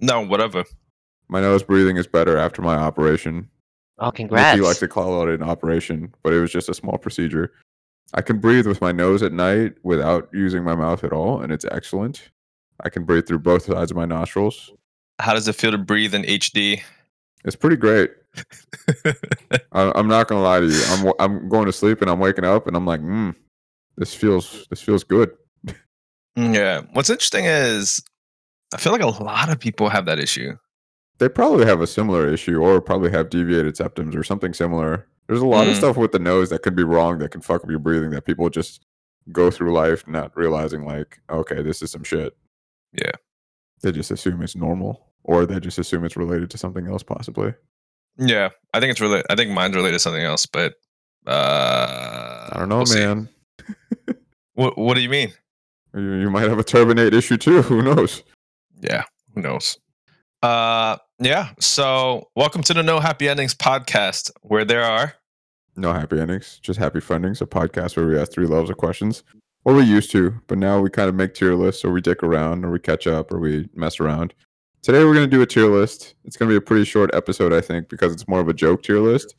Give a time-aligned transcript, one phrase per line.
[0.00, 0.64] No, whatever.
[1.28, 3.48] My nose breathing is better after my operation.
[3.98, 4.56] Oh, congrats.
[4.56, 7.52] Nikki likes to call it an operation, but it was just a small procedure.
[8.14, 11.52] I can breathe with my nose at night without using my mouth at all, and
[11.52, 12.30] it's excellent.
[12.82, 14.72] I can breathe through both sides of my nostrils.
[15.20, 16.80] How does it feel to breathe in HD?
[17.44, 18.10] It's pretty great.
[19.72, 20.82] I, I'm not gonna lie to you.
[20.88, 23.34] I'm I'm going to sleep and I'm waking up and I'm like, mm,
[23.96, 25.30] this feels this feels good.
[26.36, 26.82] Yeah.
[26.92, 28.02] What's interesting is
[28.72, 30.56] I feel like a lot of people have that issue.
[31.18, 35.06] They probably have a similar issue, or probably have deviated septums or something similar.
[35.26, 35.78] There's a lot of Mm.
[35.78, 38.24] stuff with the nose that could be wrong that can fuck up your breathing that
[38.24, 38.84] people just
[39.32, 42.36] go through life not realizing like, okay, this is some shit.
[42.92, 43.12] Yeah.
[43.82, 47.54] They just assume it's normal, or they just assume it's related to something else, possibly.
[48.16, 48.48] Yeah.
[48.74, 50.74] I think it's really I think mine's related to something else, but
[51.26, 53.28] uh, I don't know, we'll man.
[54.54, 55.32] What What do you mean?
[55.94, 57.62] You, you might have a turbinate issue too.
[57.70, 58.22] Who knows?
[58.80, 59.04] Yeah.
[59.34, 59.78] Who knows?
[60.42, 61.50] Uh, yeah.
[61.60, 65.14] So, welcome to the No Happy Endings podcast, where there are
[65.76, 67.40] No happy endings, just happy fundings.
[67.40, 69.22] A podcast where we ask three levels of questions.
[69.64, 72.22] Or we used to, but now we kind of make tier lists, or we dick
[72.22, 74.32] around, or we catch up, or we mess around.
[74.82, 76.14] Today we're gonna do a tier list.
[76.24, 78.82] It's gonna be a pretty short episode, I think, because it's more of a joke
[78.82, 79.34] tier list.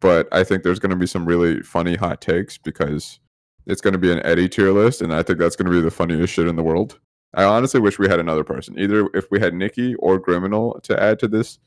[0.00, 3.20] But I think there's gonna be some really funny hot takes because
[3.66, 6.32] it's gonna be an Eddie tier list, and I think that's gonna be the funniest
[6.32, 6.98] shit in the world.
[7.36, 11.00] I honestly wish we had another person, either if we had Nikki or Criminal to
[11.00, 11.58] add to this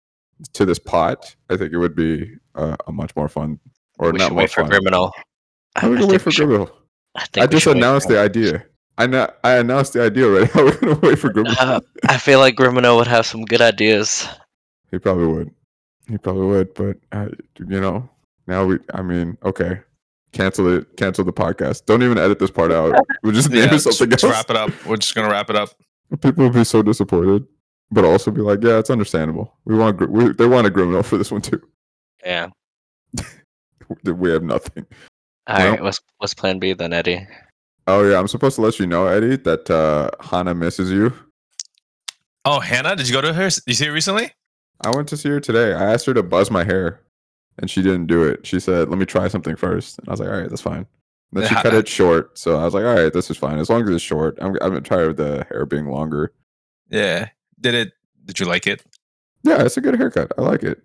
[0.53, 1.35] to this pot.
[1.49, 3.59] I think it would be uh, a much more fun,
[3.99, 4.69] or we not should more wait for fun.
[4.71, 5.13] Criminal.
[5.75, 6.71] How are we gonna think wait for we should- Criminal?
[7.15, 8.65] I, think I just should announced the idea.
[8.97, 10.45] I na- I announced the idea already.
[10.47, 11.55] How are we gonna wait for Criminal?
[11.59, 14.27] Uh, I feel like Grimino would have some good ideas.
[14.91, 15.51] he probably would.
[16.07, 16.73] He probably would.
[16.73, 17.27] But uh,
[17.59, 18.09] you know,
[18.47, 18.79] now we.
[18.93, 19.81] I mean, okay,
[20.31, 20.97] cancel it.
[20.97, 21.85] Cancel the podcast.
[21.85, 22.95] Don't even edit this part out.
[23.23, 24.33] We'll just name yeah, it something just else.
[24.33, 24.85] wrap it up.
[24.85, 25.69] We're just gonna wrap it up.
[26.21, 27.45] People would be so disappointed,
[27.91, 29.53] but also be like, "Yeah, it's understandable.
[29.65, 29.97] We want.
[29.97, 31.61] Gr- We, they want a Criminal for this one too.
[32.23, 32.47] Yeah.
[34.05, 34.85] We have nothing."
[35.47, 35.81] All Well- right.
[35.83, 37.27] What's what's Plan B then, Eddie?
[37.87, 41.11] Oh yeah, I'm supposed to let you know, Eddie, that uh, Hannah misses you.
[42.45, 43.45] Oh, Hannah, did you go to her?
[43.65, 44.31] You see her recently?
[44.81, 45.73] I went to see her today.
[45.73, 47.01] I asked her to buzz my hair,
[47.59, 48.45] and she didn't do it.
[48.45, 49.99] She said, "Let me try something first.
[49.99, 50.87] And I was like, "All right, that's fine."
[51.31, 53.59] And then she cut it short, so I was like, "All right, this is fine
[53.59, 56.33] as long as it's short." I'm I'm tired of the hair being longer.
[56.89, 57.29] Yeah.
[57.59, 57.93] Did it?
[58.25, 58.83] Did you like it?
[59.43, 60.31] Yeah, it's a good haircut.
[60.37, 60.81] I like it.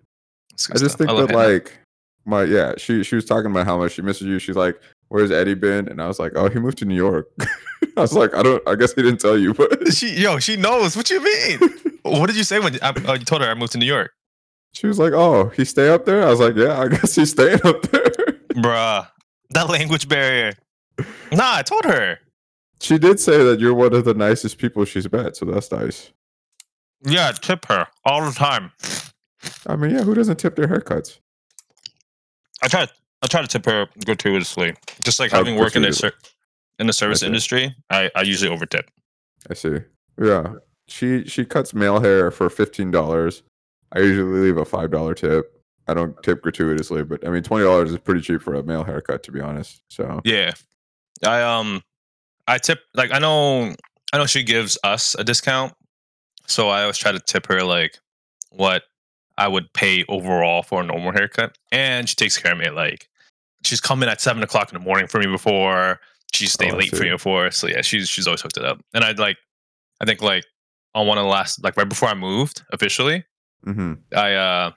[0.71, 0.99] I just stuff.
[0.99, 1.73] think love that like
[2.25, 4.39] my yeah, she she was talking about how much she misses you.
[4.39, 7.29] She's like, "Where's Eddie been?" And I was like, "Oh, he moved to New York."
[7.97, 8.67] I was like, "I don't.
[8.69, 10.97] I guess he didn't tell you, but." she, yo, she knows.
[10.97, 11.59] What you mean?
[12.03, 14.13] what did you say when I, oh, you told her I moved to New York?
[14.75, 17.31] She was like, "Oh, he stay up there." I was like, "Yeah, I guess he's
[17.31, 18.11] staying up there."
[18.55, 19.09] Bruh,
[19.51, 20.53] that language barrier.
[21.33, 22.19] Nah, I told her.
[22.81, 26.13] She did say that you're one of the nicest people she's met, so that's nice.
[27.03, 28.73] Yeah, tip her all the time.
[29.67, 31.19] I mean, yeah, who doesn't tip their haircuts?
[32.63, 32.87] I try.
[33.23, 34.75] I try to tip her gratuitously.
[35.03, 36.13] Just like having worked in the ser-
[36.79, 37.27] in the service see.
[37.27, 38.85] industry, I, I usually overtip.
[39.49, 39.79] I see.
[40.21, 40.55] Yeah,
[40.89, 43.43] she she cuts male hair for fifteen dollars.
[43.93, 45.51] I usually leave a five dollar tip.
[45.87, 48.85] I don't tip gratuitously, but I mean, twenty dollars is pretty cheap for a male
[48.85, 49.83] haircut, to be honest.
[49.89, 50.53] So Yeah,
[51.25, 51.83] I um,
[52.47, 53.75] I tip like I know
[54.13, 55.75] I know she gives us a discount,
[56.47, 57.99] so I always try to tip her like
[58.51, 58.85] what
[59.37, 62.71] I would pay overall for a normal haircut, and she takes care of me.
[62.71, 63.09] Like
[63.63, 66.01] she's coming at seven o'clock in the morning for me before
[66.33, 67.51] she stay Oh, late for me before.
[67.51, 69.37] So yeah, she's she's always hooked it up, and I'd like
[70.01, 70.45] I think like
[70.95, 73.25] on one of the last like right before I moved officially,
[73.65, 74.71] hmm I uh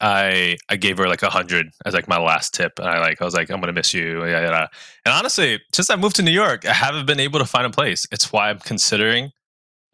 [0.00, 3.20] I I gave her like a hundred as like my last tip, and I like
[3.20, 4.66] I was like I'm gonna miss you, yeah.
[5.04, 7.70] And honestly, since I moved to New York, I haven't been able to find a
[7.70, 8.06] place.
[8.12, 9.30] It's why I'm considering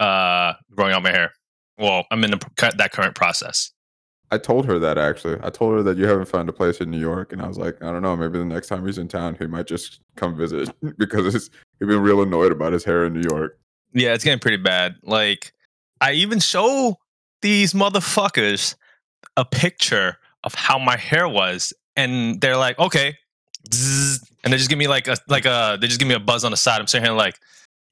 [0.00, 1.32] uh growing out my hair.
[1.78, 3.70] Well, I'm in the, that current process.
[4.31, 5.38] I told her that actually.
[5.43, 7.59] I told her that you haven't found a place in New York, and I was
[7.59, 10.37] like, I don't know, maybe the next time he's in town, he might just come
[10.37, 13.59] visit because it's, he's been real annoyed about his hair in New York.
[13.93, 14.97] Yeah, it's getting pretty bad.
[15.03, 15.53] Like
[16.00, 16.97] I even show
[17.43, 18.75] these motherfuckers
[19.37, 23.17] a picture of how my hair was, and they're like, okay,
[23.73, 26.21] Zzz, and they just give me like a like a they just give me a
[26.21, 26.81] buzz on the side.
[26.81, 27.39] I'm sitting here like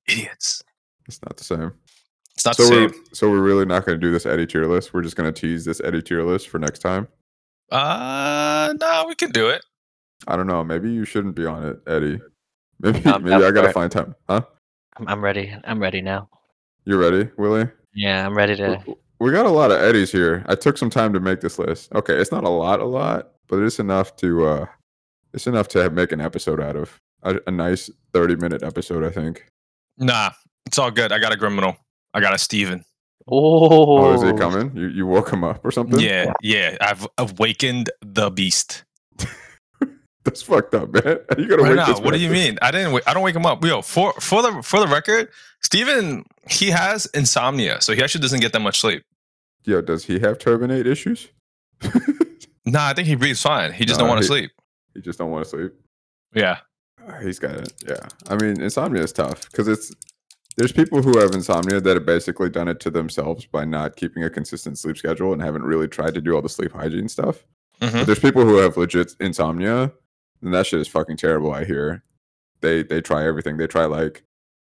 [0.09, 0.63] idiots.
[1.07, 1.73] It's not the same.
[2.35, 3.05] It's not so the we're same.
[3.13, 4.95] so we're really not going to do this Eddie tier list.
[4.95, 7.09] We're just going to tease this Eddie tier list for next time.
[7.71, 9.63] Uh, no, we can do it.
[10.27, 10.65] I don't know.
[10.65, 12.21] Maybe you shouldn't be on it, Eddie.
[12.81, 13.73] Maybe I'm maybe up I got to it.
[13.75, 14.15] find time.
[14.27, 14.41] Huh?
[14.97, 15.55] I'm, I'm ready.
[15.65, 16.31] I'm ready now.
[16.87, 17.69] You ready, Willie?
[17.95, 18.83] Yeah, I'm ready to.
[19.21, 20.43] W- We got a lot of Eddies here.
[20.47, 21.93] I took some time to make this list.
[21.95, 24.67] Okay, it's not a lot, a lot, but it's enough to uh
[25.33, 26.99] it's enough to have- make an episode out of.
[27.23, 29.45] A, a nice 30 minute episode, I think.
[29.99, 30.31] Nah,
[30.65, 31.13] it's all good.
[31.13, 31.77] I got a criminal.
[32.15, 32.83] I got a Steven.
[33.29, 34.75] Oh, Oh, is he coming?
[34.75, 36.01] You you woke him up or something?
[36.01, 36.77] Yeah, yeah.
[36.81, 38.85] I've awakened the beast.
[40.25, 41.19] That's fucked up, man.
[41.39, 42.59] You gotta Right wake now, this what do you mean?
[42.63, 42.93] I didn't.
[42.93, 43.63] Wait, I don't wake him up.
[43.65, 45.29] Yo, for for the for the record,
[45.63, 49.03] Steven, he has insomnia, so he actually doesn't get that much sleep.
[49.65, 51.29] Yo, does he have turbinate issues?
[52.67, 53.73] Nah, I think he breathes fine.
[53.73, 54.51] He just Nah, don't want to sleep.
[54.95, 55.73] he just don't want to sleep.
[56.35, 56.59] Yeah,
[57.05, 57.73] Uh, He's got it.
[57.89, 58.07] Yeah.
[58.29, 59.93] I mean, insomnia is tough because it's
[60.57, 64.23] there's people who have insomnia that have basically done it to themselves by not keeping
[64.25, 67.47] a consistent sleep schedule and haven't really tried to do all the sleep hygiene stuff.
[67.81, 67.93] Mhm.
[67.93, 69.91] But there's people who have legit insomnia,
[70.43, 71.53] and that shit is fucking terrible.
[71.53, 72.03] I hear
[72.61, 73.57] they they try everything.
[73.57, 74.23] They try like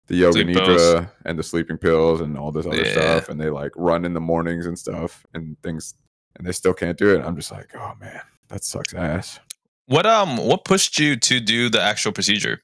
[0.08, 1.06] the yoga Sleep nidra pills.
[1.26, 2.92] and the sleeping pills and all this other Yeah.
[2.92, 5.94] stuff, and they like run in the mornings and stuff and things,
[6.36, 7.24] and they still can't do it.
[7.26, 9.40] I'm just like, oh man, that sucks ass.
[9.86, 12.62] What um what pushed you to do the actual procedure?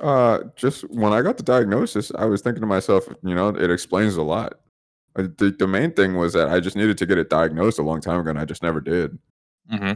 [0.00, 3.70] Uh, just when I got the diagnosis, I was thinking to myself, you know, it
[3.70, 4.54] explains a lot.
[5.14, 8.00] The, the main thing was that I just needed to get it diagnosed a long
[8.00, 9.16] time ago, and I just never did.
[9.72, 9.92] Mm-hmm.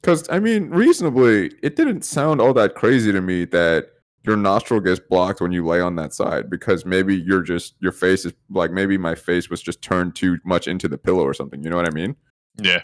[0.00, 3.88] Because I mean, reasonably, it didn't sound all that crazy to me that
[4.24, 6.50] your nostril gets blocked when you lay on that side.
[6.50, 10.38] Because maybe you're just your face is like maybe my face was just turned too
[10.44, 11.62] much into the pillow or something.
[11.62, 12.16] You know what I mean?
[12.60, 12.82] Yeah.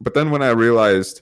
[0.00, 1.20] But then when I realized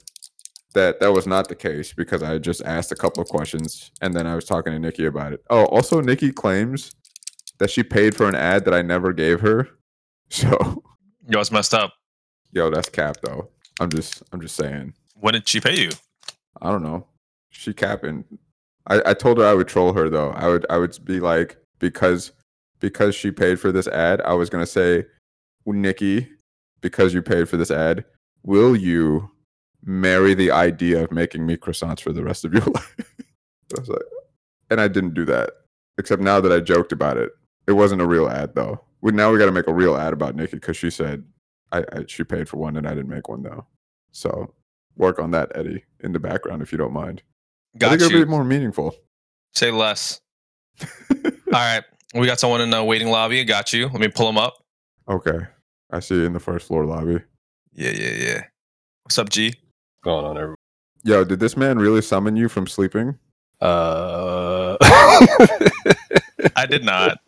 [0.75, 4.15] that that was not the case because I just asked a couple of questions and
[4.15, 5.45] then I was talking to Nikki about it.
[5.51, 6.93] Oh, also Nikki claims
[7.59, 9.69] that she paid for an ad that I never gave her.
[10.31, 10.83] So,
[11.29, 11.93] Yo, it's messed up.
[12.53, 13.51] yo, that's cap though.
[13.81, 14.95] I'm just I'm just saying.
[15.15, 15.91] What did she pay you?
[16.63, 17.07] I don't know.
[17.51, 18.25] She capping.
[18.87, 20.31] I, I told her I would troll her though.
[20.31, 22.33] I would I would be like because
[22.81, 25.05] because she paid for this ad, I was gonna say,
[25.67, 26.29] Nikki,
[26.81, 28.05] because you paid for this ad,
[28.43, 29.31] will you
[29.85, 32.97] marry the idea of making me croissants for the rest of your life?
[33.77, 34.03] I was like,
[34.71, 35.51] and I didn't do that.
[35.99, 37.31] Except now that I joked about it,
[37.67, 38.81] it wasn't a real ad though.
[39.01, 41.25] We now we got to make a real ad about Nikki because she said
[41.71, 43.67] I, I she paid for one and I didn't make one though.
[44.11, 44.55] So
[44.97, 47.23] work on that, Eddie, in the background if you don't mind.
[47.75, 48.25] I Got think it'll you.
[48.27, 48.95] be more meaningful.
[49.55, 50.21] Say less.
[51.11, 51.19] All
[51.53, 51.83] right,
[52.15, 53.45] we got someone in the waiting lobby.
[53.45, 53.87] Got you.
[53.89, 54.55] Let me pull him up.
[55.09, 55.39] okay,
[55.91, 57.19] I see you in the first floor lobby.
[57.73, 58.45] Yeah, yeah, yeah.
[59.05, 59.55] What's up, G?
[60.05, 60.57] going on every
[61.05, 63.17] Yo, did this man really summon you from sleeping?
[63.61, 64.77] uh
[66.57, 67.19] I did not.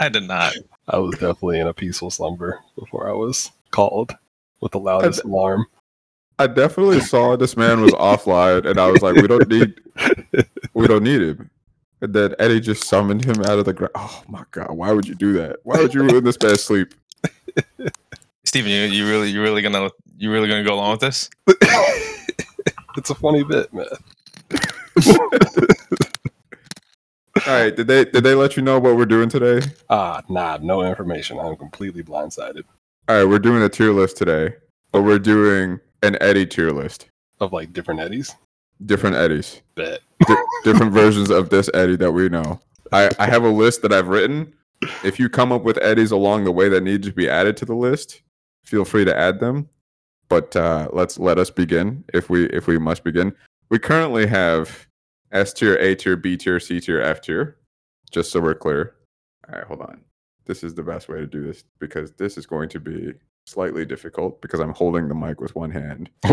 [0.00, 0.54] I did not.
[0.88, 4.14] I was definitely in a peaceful slumber before I was called
[4.60, 5.66] with the loudest alarm.
[6.38, 9.74] I definitely saw this man was offline, and I was like, we don't need,
[10.74, 11.50] we don't need him.
[12.00, 13.92] And then Eddie just summoned him out of the ground.
[13.94, 15.60] Oh my god, why would you do that?
[15.62, 16.94] Why would you ruin this man's sleep?
[18.44, 21.30] Steven, you you really you really gonna you really gonna go along with this?
[22.96, 23.86] it's a funny bit, man.
[27.46, 29.66] All right, did they did they let you know what we're doing today?
[29.88, 31.38] Ah, nah, no information.
[31.38, 32.64] I'm completely blindsided
[33.08, 34.54] All right, we're doing a tier list today,
[34.92, 37.08] but we're doing an Eddie tier list.
[37.40, 38.34] of like different eddies.
[38.86, 39.62] Different Eddies.
[39.76, 40.00] Bet.
[40.26, 42.60] Di- different versions of this Eddie that we know.
[42.92, 44.52] I, I have a list that I've written.
[45.04, 47.64] If you come up with Eddies along the way that need to be added to
[47.64, 48.22] the list,
[48.64, 49.68] feel free to add them.
[50.28, 52.04] But uh, let's let us begin.
[52.12, 53.32] If we if we must begin,
[53.70, 54.86] we currently have
[55.32, 57.56] S tier, A tier, B tier, C tier, F tier.
[58.10, 58.94] Just so we're clear.
[59.48, 60.00] All right, hold on.
[60.46, 63.12] This is the best way to do this because this is going to be
[63.46, 66.10] slightly difficult because I'm holding the mic with one hand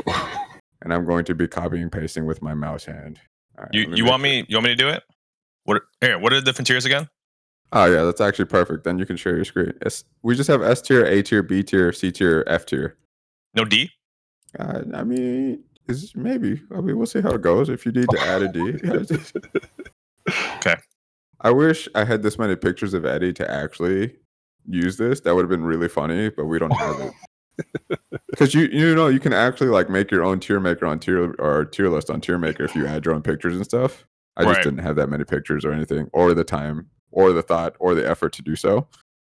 [0.81, 3.19] and I'm going to be copying and pasting with my mouse hand.
[3.57, 4.29] Right, You you want sure.
[4.29, 5.03] me you want me to do it?
[5.65, 6.17] What here?
[6.17, 7.07] What are the different tiers again?
[7.74, 8.83] Oh yeah, that's actually perfect.
[8.83, 9.74] Then you can share your screen.
[10.24, 12.97] We just have S tier, A tier, B tier, C tier, F tier.
[13.53, 13.89] No D.
[14.59, 16.62] Uh, I mean, is maybe.
[16.75, 17.69] I mean, we'll see how it goes.
[17.69, 18.77] If you need to add a D.
[20.57, 20.75] Okay.
[21.41, 24.15] I wish I had this many pictures of Eddie to actually
[24.67, 25.19] use this.
[25.21, 27.13] That would have been really funny, but we don't have it.
[28.31, 31.35] Because you you know you can actually like make your own tier maker on tier
[31.37, 34.05] or tier list on tier maker if you add your own pictures and stuff.
[34.37, 34.63] I just Right.
[34.63, 38.09] didn't have that many pictures or anything, or the time, or the thought, or the
[38.09, 38.87] effort to do so.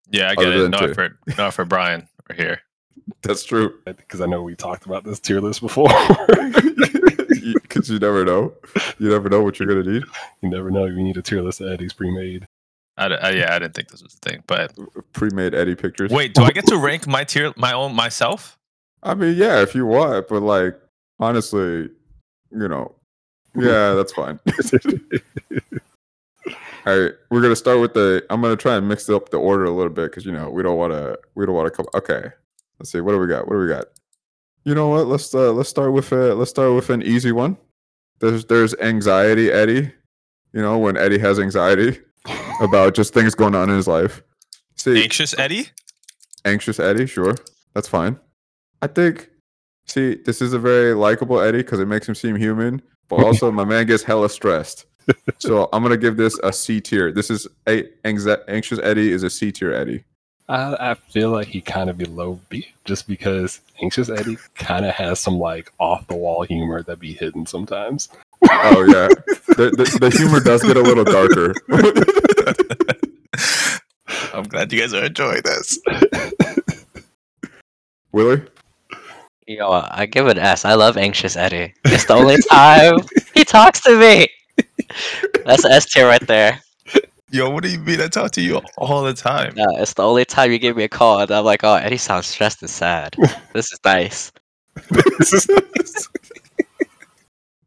[0.10, 0.62] Yeah, I get Other it.
[0.64, 0.90] than No two.
[0.92, 1.18] effort.
[1.38, 2.10] No effort, Brian.
[2.28, 2.62] We're here.
[3.22, 3.76] That's true.
[3.86, 5.88] Because I know we talked about this tier list before.
[7.54, 8.54] Because you never know.
[8.98, 10.04] You never know what you're gonna need.
[10.42, 10.86] you never know.
[10.86, 12.46] You need a tier list of eddies pre-made.
[12.98, 14.44] I, I- yeah, I didn't think this was a thing.
[14.48, 14.74] But
[15.14, 16.12] Pre-made Eddie pictures.
[16.12, 18.58] wait, do I get to rank my tier my own myself?
[19.04, 20.80] I mean, yeah, if you want, but like
[21.20, 21.90] honestly,
[22.52, 22.96] you know,
[23.56, 24.40] yeah, that's fine.
[26.86, 28.26] All right, we're gonna start with the.
[28.30, 30.64] I'm gonna try and mix up the order a little bit because you know we
[30.64, 31.20] don't want to.
[31.36, 31.86] We don't want to come.
[31.94, 32.30] Okay,
[32.80, 33.02] let's see.
[33.02, 33.46] What do we got?
[33.48, 33.88] What do we got?
[34.64, 35.08] You know what?
[35.08, 37.58] Let's uh, let's start with uh, let's start with an easy one.
[38.20, 39.92] There's there's anxiety Eddie.
[40.54, 42.00] You know when Eddie has anxiety
[42.62, 44.22] about just things going on in his life.
[44.76, 45.70] See, Anxious Eddie?
[46.46, 47.36] Anxious Eddie, sure,
[47.74, 48.20] that's fine.
[48.82, 49.30] I think.
[49.86, 53.52] See, this is a very likable Eddie because it makes him seem human, but also
[53.52, 54.86] my man gets hella stressed.
[55.40, 57.14] So I'm gonna give this a C tier.
[57.14, 60.04] This is a anxi- anxious Eddie is a C tier Eddie.
[60.50, 64.94] I, I feel like he kind of below B just because Anxious Eddie kind of
[64.96, 68.10] has some like off the wall humor that be hidden sometimes.
[68.50, 69.08] Oh yeah,
[69.56, 71.54] the, the, the humor does get a little darker.
[74.34, 75.80] I'm glad you guys are enjoying this.
[78.12, 78.42] Willie,
[79.48, 80.66] Yo, I give it an S.
[80.66, 81.74] I love Anxious Eddie.
[81.86, 83.00] It's the only time
[83.34, 84.28] he talks to me.
[85.46, 86.60] That's an S tier right there.
[87.30, 88.00] Yo, what do you mean?
[88.02, 89.54] I talk to you all the time.
[89.58, 91.98] Yeah, it's the only time you give me a call, and I'm like, oh, Eddie
[91.98, 93.16] sounds stressed and sad.
[93.54, 94.32] This is nice.
[95.20, 95.48] This is-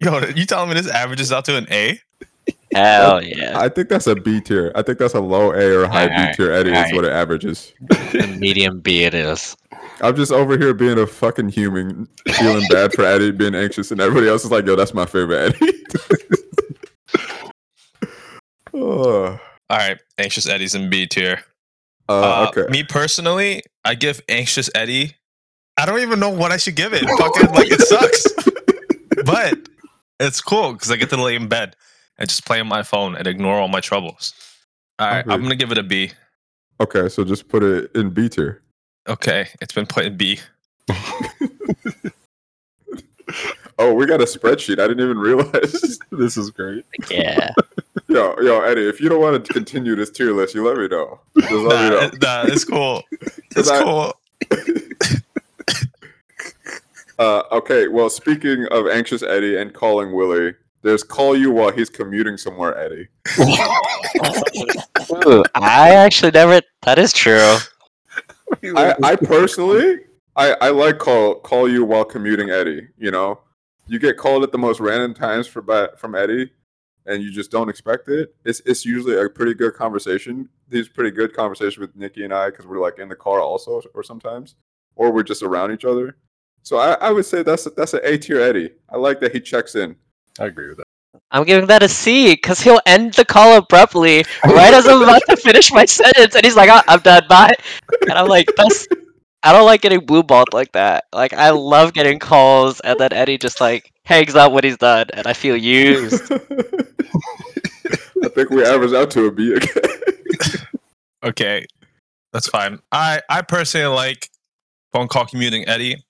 [0.05, 2.01] Yo, you telling me this averages out to an A?
[2.73, 3.59] Hell yeah.
[3.59, 4.73] I think that's a B tier.
[4.75, 6.95] I think that's a low A or a high B tier Eddie is alright.
[6.95, 7.73] what it averages.
[8.39, 9.57] Medium B it is.
[10.01, 14.01] I'm just over here being a fucking human, feeling bad for Eddie being anxious, and
[14.01, 15.85] everybody else is like, "Yo, that's my favorite Eddie."
[18.75, 19.39] oh,
[19.71, 21.43] All right, anxious Eddie's in B tier.
[22.09, 22.71] uh, Uh, okay.
[22.71, 25.17] Me personally, I give anxious Eddie.
[25.77, 27.03] I don't even know what I should give it.
[27.03, 28.27] Fucking like it sucks,
[29.25, 29.69] but
[30.21, 31.75] it's cool because I get to lay in bed
[32.19, 34.33] and just play on my phone and ignore all my troubles.
[34.99, 35.35] All right, Okay.
[35.35, 36.13] I'm gonna give it a B.
[36.81, 38.63] Okay, so just put it in B tier.
[39.09, 40.39] Okay, it's been put in B.
[43.79, 44.79] Oh, we got a spreadsheet.
[44.79, 45.99] I didn't even realize.
[46.13, 46.85] this is great.
[47.11, 47.51] Yeah.
[48.09, 50.87] yo, yo, Eddie, if you don't want to continue this tier list, you let me
[50.87, 51.19] know.
[51.39, 52.01] Just let me know.
[52.13, 53.03] it- nah, it's cool.
[53.57, 54.15] It's I- cool.
[57.21, 61.91] Uh, okay, well, speaking of anxious Eddie and calling Willie, there's call you while he's
[61.91, 63.09] commuting somewhere, Eddie.
[65.27, 66.63] Ooh, I actually never.
[66.81, 67.59] That is true.
[68.75, 69.99] I, I personally,
[70.35, 72.89] I, I like call call you while commuting Eddie.
[72.97, 73.41] You know,
[73.87, 76.51] you get called at the most random times for by, from Eddie,
[77.05, 78.35] and you just don't expect it.
[78.47, 80.49] It's it's usually a pretty good conversation.
[80.71, 83.83] These pretty good conversation with Nikki and I because we're like in the car also,
[83.93, 84.55] or sometimes,
[84.97, 86.17] or we're just around each other.
[86.63, 88.71] So I, I would say that's a, that's an A tier Eddie.
[88.89, 89.97] I like that he checks in.
[90.39, 90.85] I agree with that.
[91.33, 95.23] I'm giving that a C because he'll end the call abruptly right as I'm about
[95.29, 97.55] to finish my sentence, and he's like, "Oh, "I'm done, bye."
[98.03, 98.87] And I'm like, "That's."
[99.43, 101.05] I don't like getting blue balled like that.
[101.13, 105.07] Like I love getting calls, and then Eddie just like hangs up when he's done,
[105.15, 106.31] and I feel used.
[108.23, 109.83] I think we average out to a B again.
[111.23, 111.67] Okay,
[112.33, 112.79] that's fine.
[112.93, 114.31] I I personally like
[114.91, 116.03] phone call commuting Eddie.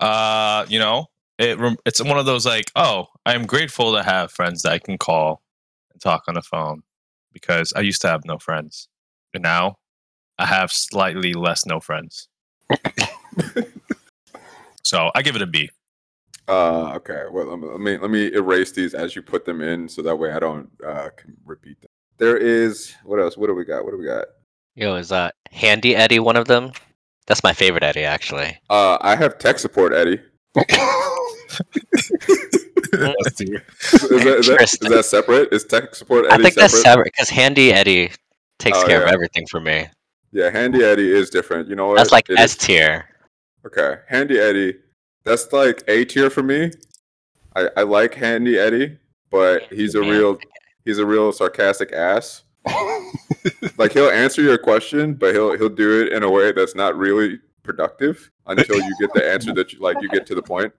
[0.00, 1.06] Uh, you know,
[1.38, 4.72] it rem- it's one of those like, oh, I am grateful to have friends that
[4.72, 5.42] I can call
[5.92, 6.82] and talk on the phone
[7.32, 8.88] because I used to have no friends,
[9.34, 9.76] and now
[10.38, 12.28] I have slightly less no friends.
[14.82, 15.70] so I give it a B.
[16.48, 17.24] Uh, okay.
[17.30, 20.32] Well, let me, let me erase these as you put them in, so that way
[20.32, 21.90] I don't uh can repeat them.
[22.16, 23.36] There is what else?
[23.36, 23.84] What do we got?
[23.84, 24.26] What do we got?
[24.74, 26.72] Yo, is uh Handy Eddie one of them?
[27.28, 28.58] That's my favorite Eddie, actually.
[28.70, 30.20] Uh, I have tech support, Eddie.
[32.90, 33.14] Is, that,
[34.40, 35.52] is, that, is that separate?
[35.52, 36.60] Is tech support Eddie I think separate?
[36.62, 38.10] that's separate because Handy Eddie
[38.58, 39.86] takes Oh, care of everything for me.
[40.32, 41.68] Yeah, Handy Eddie is different.
[41.68, 41.96] You know what?
[41.98, 43.08] That's like S tier.
[43.66, 44.74] Okay, Handy Eddie.
[45.24, 46.70] That's like A tier for me.
[47.54, 48.98] I, I like Handy Eddie,
[49.30, 50.38] but he's a real
[50.84, 52.44] he's a real sarcastic ass.
[53.78, 56.96] like he'll answer your question, but he'll he'll do it in a way that's not
[56.96, 59.96] really productive until you get the answer that you like.
[60.00, 60.72] You get to the point.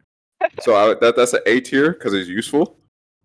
[0.61, 2.77] So I, that that's an A tier because he's useful,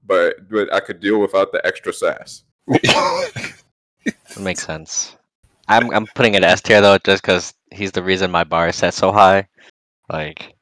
[0.06, 2.44] but but I could deal without the extra sass.
[2.66, 5.16] That makes sense.
[5.68, 8.76] I'm I'm putting it S tier though, just because he's the reason my bar is
[8.76, 9.48] set so high.
[10.10, 10.54] Like,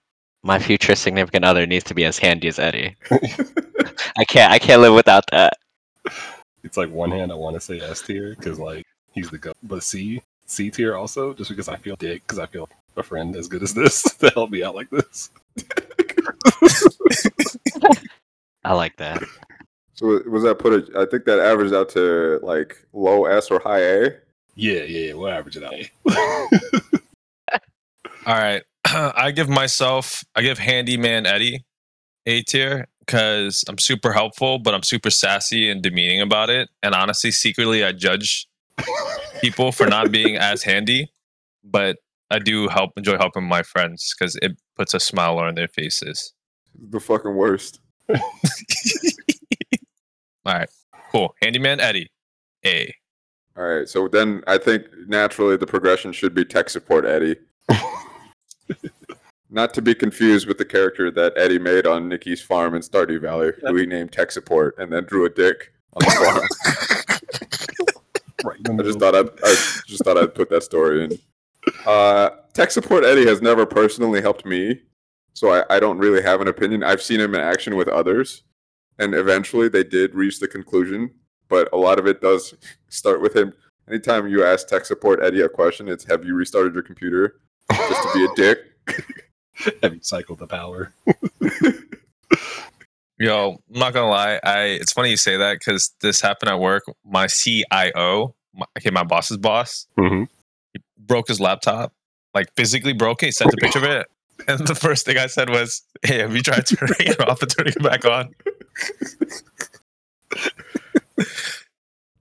[0.42, 2.96] my future significant other needs to be as handy as Eddie.
[4.16, 5.54] I can't I can't live without that.
[6.62, 9.52] It's like one hand I want to say S tier because like he's the go,
[9.62, 13.34] but C C tier also just because I feel dick because I feel a friend
[13.36, 15.30] as good as this to help me out like this.
[18.64, 19.22] I like that.
[19.94, 20.72] So was that put?
[20.72, 24.02] A, I think that averaged out to like low S or high A.
[24.54, 25.74] Yeah, yeah, yeah, we'll average it out.
[28.26, 28.62] All right.
[28.84, 31.64] I give myself, I give Handyman Eddie
[32.26, 36.68] A tier because I'm super helpful, but I'm super sassy and demeaning about it.
[36.82, 38.46] And honestly, secretly, I judge
[39.40, 41.12] people for not being as handy,
[41.64, 41.98] but
[42.30, 46.32] I do help enjoy helping my friends because it puts a smile on their faces.
[46.90, 47.80] The fucking worst.
[48.08, 48.18] All
[50.46, 50.68] right.
[51.10, 51.34] Cool.
[51.42, 52.10] Handyman Eddie.
[52.64, 52.94] A.
[53.56, 57.36] All right, so then I think naturally the progression should be tech support Eddie.
[59.54, 63.20] Not to be confused with the character that Eddie made on Nikki's farm in Stardew
[63.20, 66.48] Valley, who he named tech support and then drew a dick on the farm.
[68.44, 68.58] Right.
[68.68, 69.54] I just thought I'd, I
[69.86, 71.16] just thought I'd put that story in.
[71.86, 74.80] Uh, tech support Eddie has never personally helped me,
[75.32, 76.82] so I, I don't really have an opinion.
[76.82, 78.42] I've seen him in action with others,
[78.98, 81.12] and eventually they did reach the conclusion.
[81.48, 82.54] But a lot of it does
[82.88, 83.52] start with him.
[83.88, 87.36] Anytime you ask tech support Eddie a question, it's "Have you restarted your computer?"
[87.70, 88.58] Just to be a dick.
[89.82, 90.92] Have you cycled the power?
[93.18, 94.40] Yo, I'm not gonna lie.
[94.42, 96.82] I it's funny you say that because this happened at work.
[97.04, 100.24] My CIO, my, okay, my boss's boss, Mm-hmm.
[100.98, 101.92] broke his laptop,
[102.34, 103.26] like physically broke it.
[103.26, 104.06] He sent a picture of it,
[104.48, 107.50] and the first thing I said was, "Hey, have you tried turning it off and
[107.50, 108.34] turning it back on?"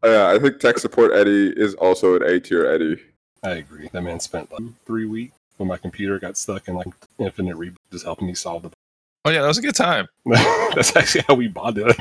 [0.03, 2.99] Uh, I think tech support Eddie is also an A tier Eddie.
[3.43, 3.87] I agree.
[3.91, 6.87] That man spent like three weeks when my computer got stuck in like
[7.19, 8.71] infinite reboot, just helping me solve the.
[9.23, 10.07] Oh yeah, that was a good time.
[10.25, 11.95] That's actually how we bonded.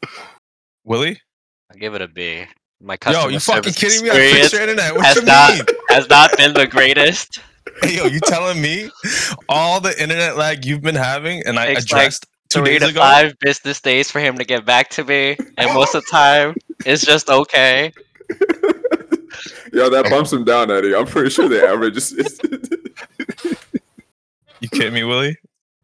[0.84, 1.20] Willie,
[1.70, 2.44] I give it a B.
[2.80, 4.08] My yo, customer you fucking service kidding me?
[4.10, 4.94] I experience fixed your internet.
[4.94, 5.64] What has you not- mean?
[5.90, 7.40] has not been the greatest.
[7.82, 8.88] Hey, yo, you telling me
[9.50, 12.80] all the internet lag you've been having, and I Takes, like, addressed two Three days
[12.82, 13.00] to ago?
[13.00, 16.54] five business days for him to get back to me, and most of the time
[16.86, 17.92] it's just okay.
[19.72, 20.94] Yeah, that bumps him down, Eddie.
[20.94, 22.12] I'm pretty sure the average is.
[22.12, 22.40] is
[24.60, 25.36] You kidding me, Willie?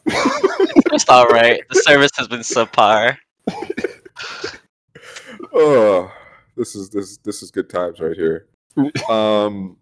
[0.07, 1.63] it's all right.
[1.69, 3.17] The service has been subpar.
[5.53, 6.11] oh,
[6.57, 8.47] this is this this is good times right here.
[9.11, 9.77] Um,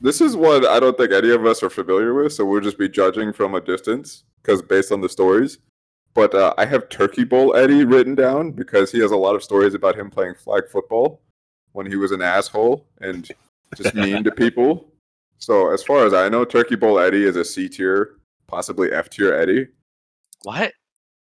[0.00, 2.78] this is what I don't think any of us are familiar with, so we'll just
[2.78, 5.58] be judging from a distance because based on the stories.
[6.14, 9.44] But uh, I have Turkey Bowl Eddie written down because he has a lot of
[9.44, 11.20] stories about him playing flag football
[11.72, 13.30] when he was an asshole and
[13.76, 14.86] just mean to people.
[15.38, 19.08] So as far as I know, Turkey Bowl Eddie is a C tier, possibly F
[19.08, 19.68] tier Eddie.
[20.42, 20.72] What?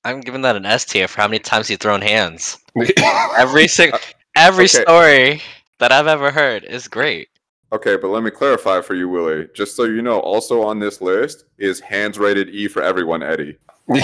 [0.03, 2.59] I'm giving that an S tier for how many times he's thrown hands.
[3.37, 3.99] Every uh, single,
[4.35, 4.83] every okay.
[4.83, 5.41] story
[5.79, 7.29] that I've ever heard is great.
[7.73, 9.47] Okay, but let me clarify for you, Willie.
[9.55, 13.57] Just so you know, also on this list is hands rated E for everyone, Eddie.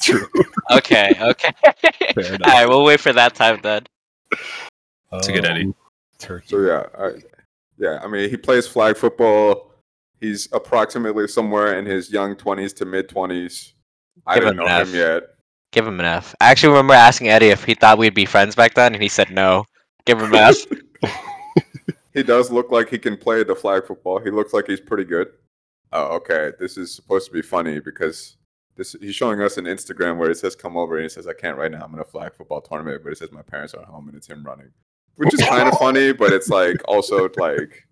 [0.00, 0.26] True.
[0.72, 1.52] Okay, okay.
[1.62, 2.48] Fair all enough.
[2.48, 3.84] right, we'll wait for that time then.
[5.18, 5.64] It's a good Eddie.
[5.64, 5.74] Um,
[6.18, 6.48] Turkey.
[6.48, 7.12] So yeah, I,
[7.78, 8.00] yeah.
[8.02, 9.72] I mean, he plays flag football.
[10.20, 13.74] He's approximately somewhere in his young twenties to mid twenties.
[14.26, 14.94] I Give didn't him know an him F.
[14.94, 15.22] yet.
[15.72, 16.34] Give him an F.
[16.40, 19.08] I actually remember asking Eddie if he thought we'd be friends back then, and he
[19.08, 19.66] said no.
[20.06, 20.66] Give him an F.
[22.16, 24.18] He does look like he can play the flag football.
[24.18, 25.28] He looks like he's pretty good.
[25.92, 26.52] Oh, okay.
[26.58, 28.38] This is supposed to be funny because
[28.74, 31.34] this he's showing us an Instagram where it says come over and he says I
[31.34, 31.82] can't right now.
[31.84, 34.28] I'm in a flag football tournament, but it says my parents are home and it's
[34.28, 34.70] him running,
[35.16, 37.84] which is kind of funny, but it's like also like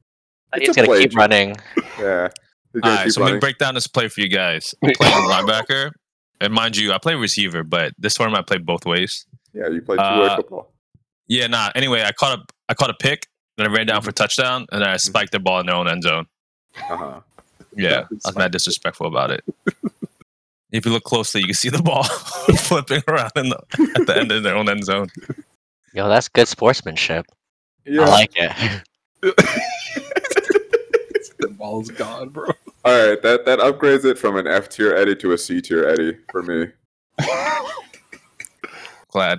[0.54, 1.56] It's He's a gonna play, keep running.
[1.98, 2.04] yeah.
[2.04, 2.32] All right,
[2.74, 4.74] All gonna right, keep so let me break down this play for you guys.
[4.84, 5.90] I play linebacker,
[6.40, 9.26] and mind you, I play receiver, but this tournament I played both ways.
[9.52, 10.72] Yeah, you play two way Uh, football.
[11.28, 11.70] Yeah, nah.
[11.74, 14.66] Anyway, I caught a I caught a pick, then I ran down for a touchdown,
[14.72, 16.26] and then I spiked the ball in their own end zone.
[16.90, 17.20] Uh huh.
[17.76, 19.44] Yeah, I was mad disrespectful about it.
[20.72, 22.02] if you look closely, you can see the ball
[22.58, 23.58] flipping around in the,
[23.96, 25.08] at the end of their own end zone.
[25.94, 27.24] Yo, that's good sportsmanship.
[27.86, 28.02] Yeah.
[28.02, 28.82] I like it.
[31.38, 32.50] the ball's gone, bro.
[32.84, 35.88] All right, that that upgrades it from an F tier Eddie to a C tier
[35.88, 36.66] Eddie for me.
[39.08, 39.38] Glad.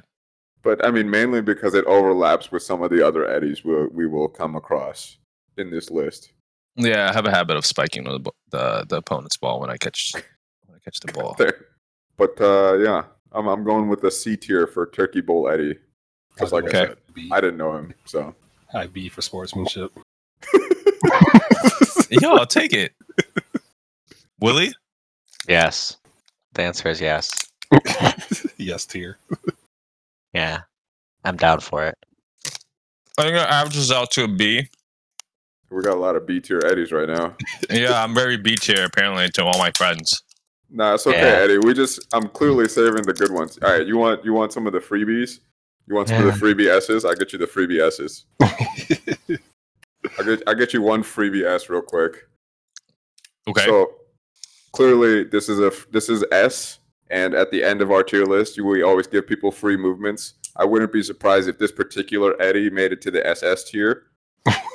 [0.64, 4.08] But I mean, mainly because it overlaps with some of the other Eddies we we
[4.08, 5.18] will come across
[5.58, 6.32] in this list.
[6.78, 10.14] Yeah, I have a habit of spiking the the, the opponent's ball when I catch
[10.66, 11.36] when I catch the ball.
[11.38, 11.66] There.
[12.16, 15.76] But uh, yeah, I'm I'm going with a C tier for Turkey Bowl Eddie.
[16.40, 16.82] Just like Okay.
[16.82, 17.30] I said, B.
[17.32, 18.36] I didn't know him, so
[18.72, 19.92] High B for sportsmanship.
[22.10, 22.94] Yo, I'll take it.
[24.40, 24.74] Willie?
[25.48, 25.98] Yes.
[26.54, 27.32] The answer is yes.
[28.58, 29.18] yes, tier.
[30.34, 30.62] Yeah.
[31.24, 31.96] I'm down for it.
[33.18, 34.68] I think average averages out to a B.
[35.72, 37.36] we got a lot of B tier Eddies right now.
[37.70, 40.22] Yeah, I'm very B tier apparently to all my friends.
[40.70, 41.44] Nah, it's okay, Yeah.
[41.44, 41.58] Eddie.
[41.60, 43.58] We just I'm clearly saving the good ones.
[43.64, 45.40] All right, you want you want some of the freebies?
[45.88, 47.06] You want some of the freebie S's?
[47.06, 48.26] I get you the freebie S's.
[48.42, 52.28] I get I get you one freebie S real quick.
[53.48, 53.66] Okay.
[53.66, 53.92] So
[54.72, 58.58] clearly, this is a this is S, and at the end of our tier list,
[58.58, 60.34] you, we always give people free movements.
[60.56, 64.04] I wouldn't be surprised if this particular Eddie made it to the SS tier,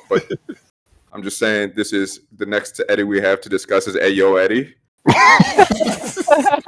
[0.09, 0.31] but
[1.12, 4.75] I'm just saying this is the next Eddie we have to discuss is Ayo Eddie.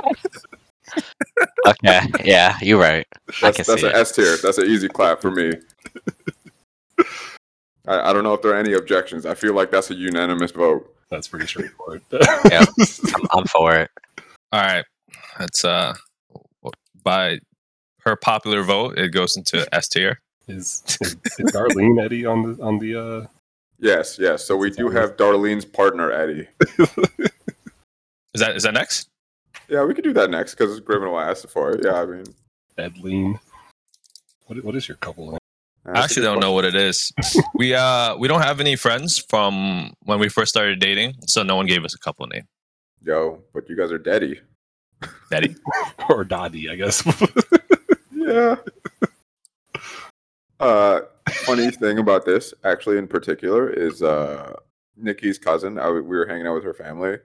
[1.67, 2.01] Okay.
[2.25, 3.07] Yeah, you're right.
[3.43, 3.95] I That's, can that's see an.
[3.95, 4.37] S tier.
[4.43, 5.53] That's an easy clap for me.
[7.87, 9.27] I, I don't know if there are any objections.
[9.27, 10.95] I feel like that's a unanimous vote.
[11.11, 12.03] That's pretty straightforward.
[12.51, 12.65] Yeah.
[13.15, 13.91] I'm, I'm for it.
[14.53, 14.85] All right,
[15.39, 15.95] that's uh,
[17.05, 17.39] by
[18.01, 20.21] her popular vote, it goes into S tier.
[20.49, 23.27] is, is is Darlene Eddie on the on the uh
[23.79, 24.45] Yes, yes.
[24.45, 26.47] So we do have Darlene's partner, Eddie.
[28.35, 29.09] Is that is that next?
[29.73, 31.81] Yeah, we could do that next because Grimmel asked for it.
[31.83, 32.27] Yeah, I mean,
[32.79, 33.41] Edleen?
[34.45, 35.39] What what is your couple name?
[35.87, 37.11] I actually don't know what it is.
[37.55, 41.57] we uh we don't have any friends from when we first started dating, so no
[41.57, 42.47] one gave us a couple name.
[43.03, 44.39] Yo, but you guys are daddy.
[45.31, 45.57] Daddy.
[46.11, 47.03] or Dottie, I guess.
[48.13, 48.57] Yeah.
[50.61, 54.55] Uh, funny thing about this, actually, in particular, is uh,
[54.97, 55.79] Nikki's cousin.
[55.79, 57.17] I, we were hanging out with her family,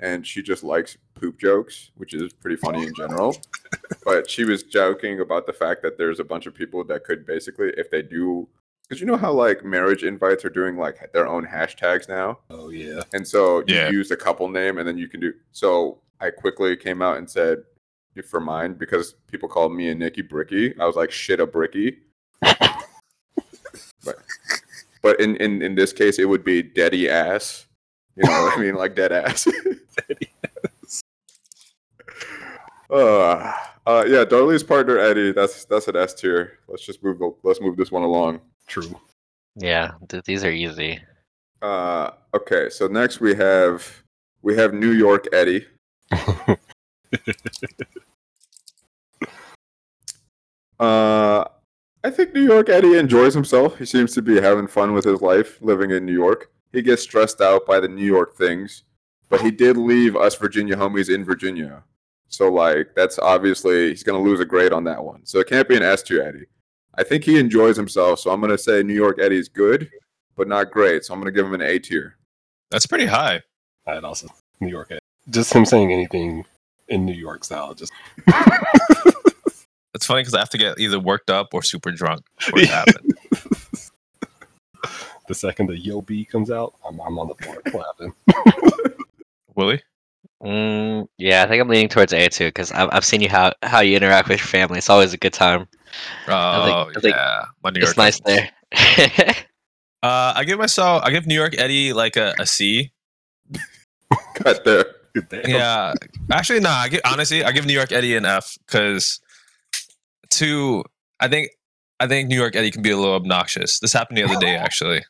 [0.00, 3.36] and she just likes poop jokes, which is pretty funny in general.
[4.04, 7.24] but she was joking about the fact that there's a bunch of people that could
[7.26, 8.48] basically, if they do,
[8.82, 12.70] because you know how like marriage invites are doing like their own hashtags now, oh
[12.70, 13.02] yeah.
[13.12, 13.90] and so you Yeah.
[13.90, 15.32] use a couple name, and then you can do.
[15.52, 17.58] So I quickly came out and said
[18.28, 20.78] for mine because people called me and Nikki Bricky.
[20.78, 21.98] I was like shit a Bricky.
[22.42, 24.16] but
[25.02, 27.66] but in, in in this case, it would be deady ass.
[28.20, 29.44] You know what I mean, like dead ass.
[30.08, 30.30] Deady
[32.90, 33.52] uh,
[33.86, 35.32] uh, yeah, Darley's partner Eddie.
[35.32, 36.58] That's that's an S tier.
[36.68, 37.20] Let's just move.
[37.42, 38.40] Let's move this one along.
[38.66, 39.00] True.
[39.56, 41.00] Yeah, th- these are easy.
[41.62, 44.02] Uh, okay, so next we have
[44.42, 45.66] we have New York Eddie.
[50.78, 51.44] Uh,
[52.02, 53.76] I think New York Eddie enjoys himself.
[53.78, 56.50] He seems to be having fun with his life living in New York.
[56.72, 58.84] He gets stressed out by the New York things,
[59.28, 61.82] but he did leave us Virginia homies in Virginia.
[62.28, 65.26] So like that's obviously he's gonna lose a grade on that one.
[65.26, 66.46] So it can't be an S tier Eddie.
[66.96, 69.90] I think he enjoys himself, so I'm gonna say New York Eddie's good,
[70.36, 71.04] but not great.
[71.04, 72.16] So I'm gonna give him an A tier.
[72.70, 73.42] That's pretty high.
[73.86, 74.28] I'd also
[74.60, 75.00] New York Eddie.
[75.28, 76.44] Just him saying anything
[76.88, 77.74] in New York style.
[77.74, 77.92] Just
[79.92, 82.62] It's funny because I have to get either worked up or super drunk for it
[82.66, 83.09] to happen.
[85.30, 88.12] The second the Yo B comes out, I'm, I'm on the floor clapping.
[89.54, 89.80] Willie?
[90.42, 93.52] Mm, yeah, I think I'm leaning towards A too because I've, I've seen you how
[93.62, 94.78] how you interact with your family.
[94.78, 95.68] It's always a good time.
[96.28, 97.90] Oh think- I think yeah, my New York.
[97.90, 98.50] it's nice cousins.
[99.16, 99.34] there.
[100.02, 102.90] Uh, I give myself, I give New York Eddie like a, a C.
[104.34, 104.86] Cut there.
[105.28, 105.50] Damn.
[105.50, 105.92] Yeah,
[106.32, 106.70] actually, no.
[106.70, 109.20] I give honestly, I give New York Eddie an F because
[110.30, 110.84] two.
[111.20, 111.50] I think
[111.98, 113.78] I think New York Eddie can be a little obnoxious.
[113.78, 114.56] This happened the other day.
[114.56, 115.02] Actually,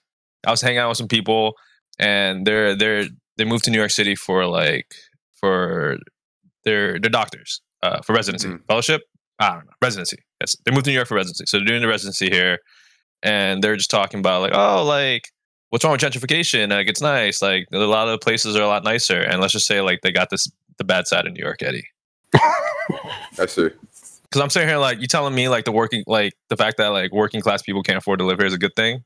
[0.47, 1.55] I was hanging out with some people,
[1.99, 3.05] and they're they're
[3.37, 4.87] they moved to New York City for like
[5.35, 5.99] for
[6.65, 8.67] their their doctors uh, for residency Mm.
[8.67, 9.03] fellowship.
[9.39, 10.19] I don't know residency.
[10.41, 12.59] Yes, they moved to New York for residency, so they're doing the residency here,
[13.23, 15.23] and they're just talking about like, oh, like
[15.71, 16.71] what's wrong with gentrification?
[16.71, 17.41] Like it's nice.
[17.43, 20.01] Like a lot of the places are a lot nicer, and let's just say like
[20.03, 20.47] they got this
[20.79, 21.87] the bad side of New York, Eddie.
[23.39, 23.69] I see.
[24.23, 26.89] Because I'm sitting here like you telling me like the working like the fact that
[26.89, 29.05] like working class people can't afford to live here is a good thing.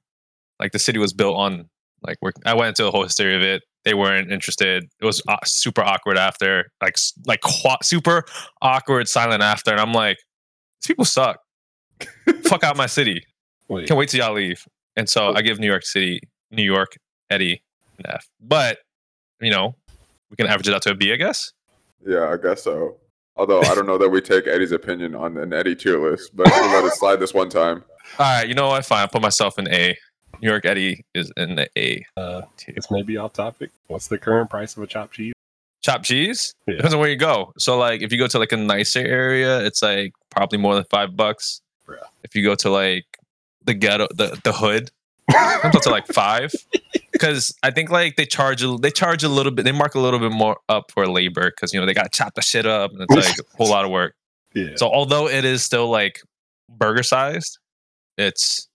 [0.61, 1.69] Like the city was built on
[2.03, 2.35] like work.
[2.45, 3.63] I went into the whole history of it.
[3.85, 4.85] They weren't interested.
[5.01, 8.25] It was uh, super awkward after like like qua- super
[8.63, 10.17] awkward silent after, and I'm like,
[10.81, 11.39] these people suck.
[12.45, 13.25] Fuck out my city.
[13.69, 14.63] Wait, Can't wait till y'all leave.
[14.95, 16.99] And so I give New York City, New York,
[17.31, 17.63] Eddie,
[17.99, 18.29] an F.
[18.39, 18.79] But
[19.41, 19.75] you know,
[20.29, 21.53] we can average it out to a B, I guess.
[22.07, 22.97] Yeah, I guess so.
[23.37, 26.47] Although I don't know that we take Eddie's opinion on an Eddie tier list, but
[26.47, 27.83] we'll let it slide this one time.
[28.19, 28.85] All right, you know what?
[28.85, 29.01] Fine.
[29.01, 29.97] I'll put myself in A.
[30.45, 32.43] New York Eddie is in the A uh,
[32.77, 33.71] this may be off topic.
[33.87, 35.33] What's the current price of a chopped cheese?
[35.83, 36.75] Chopped cheese Yeah.
[36.77, 37.55] depends on where you go.
[37.59, 40.85] So, like, if you go to like a nicer area, it's like probably more than
[40.91, 41.63] five bucks.
[41.89, 41.97] Bruh.
[42.25, 43.07] If you go to like
[43.65, 44.91] the ghetto, the the hood,
[45.31, 46.53] comes up to like five.
[47.11, 50.01] Because I think like they charge a, they charge a little bit, they mark a
[50.01, 52.67] little bit more up for labor because you know they got to chop the shit
[52.67, 54.15] up and it's like a whole lot of work.
[54.53, 54.73] Yeah.
[54.77, 56.21] So although it is still like
[56.69, 57.59] burger sized,
[58.19, 58.69] it's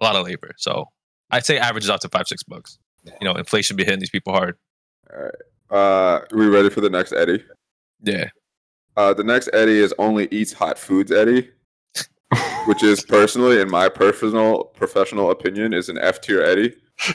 [0.00, 0.50] a lot of labor.
[0.58, 0.86] So
[1.32, 2.78] I'd say averages out to five six bucks.
[3.20, 4.56] You know, inflation be hitting these people hard.
[5.12, 5.34] All right.
[5.70, 7.42] Uh, are we ready for the next Eddie?
[8.02, 8.28] Yeah.
[8.96, 11.50] Uh, the next Eddie is only eats hot foods Eddie,
[12.66, 16.74] which is personally, in my personal professional opinion, is an F tier Eddie.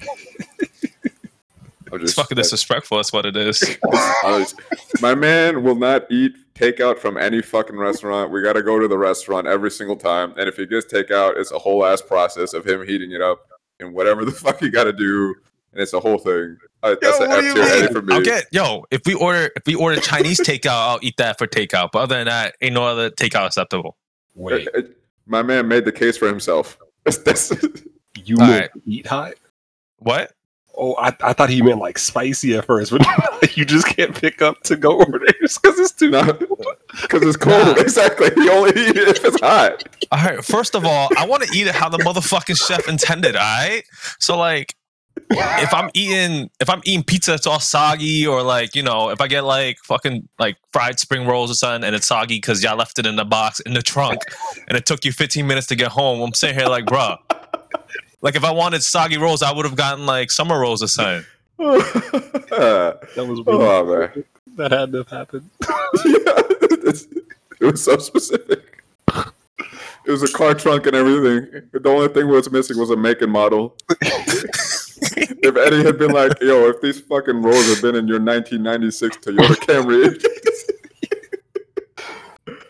[1.92, 2.98] I'm It's fucking disrespectful.
[2.98, 3.64] That's what it is.
[4.24, 4.56] I was-
[5.02, 8.32] my man will not eat takeout from any fucking restaurant.
[8.32, 10.34] We got to go to the restaurant every single time.
[10.38, 13.48] And if he gets takeout, it's a whole ass process of him heating it up
[13.80, 15.36] and whatever the fuck you got to do.
[15.74, 16.58] And it's a whole thing.
[16.82, 17.64] Uh, that's Yo, an F tier mean?
[17.84, 18.14] Eddie for me.
[18.16, 18.86] I'll get yo.
[18.92, 21.90] If we order if we order Chinese takeout, I'll eat that for takeout.
[21.92, 23.98] But other than that, ain't no other takeout acceptable.
[24.36, 24.82] Wait, Uh, uh,
[25.26, 26.78] My man made the case for himself.
[27.04, 27.52] That's, that's
[28.26, 28.70] you All make right.
[28.86, 29.36] eat hot?
[30.00, 30.34] What?
[30.80, 33.02] Oh, I, I thought he meant like spicy at first, but
[33.58, 36.12] you just can't pick up to go orders because it's too.
[36.12, 37.66] Not because it's cold.
[37.66, 37.82] Nah.
[37.82, 38.30] Exactly.
[38.38, 39.84] You only eat it if it's hot.
[40.12, 40.46] All right.
[40.46, 43.36] First of all, I want to eat it how the motherfucking chef intended.
[43.36, 43.84] All right.
[44.20, 44.76] So like,
[45.30, 49.20] if I'm eating if I'm eating pizza, it's all soggy, or like you know, if
[49.20, 52.78] I get like fucking like fried spring rolls or something, and it's soggy because y'all
[52.78, 54.22] left it in the box in the trunk,
[54.68, 56.22] and it took you 15 minutes to get home.
[56.22, 57.18] I'm sitting here like, bruh.
[58.22, 61.26] Like if I wanted soggy rolls, I would have gotten like summer rolls or something.
[61.60, 61.80] oh,
[63.16, 64.24] That was oh, really, man.
[64.56, 65.50] that had to have happened.
[65.64, 65.70] yeah,
[67.62, 68.84] it was so specific.
[69.08, 71.70] It was a car trunk and everything.
[71.74, 73.76] The only thing was missing was a make and model.
[74.02, 79.18] if Eddie had been like, "Yo, if these fucking rolls had been in your 1996
[79.18, 80.24] Toyota Camry,"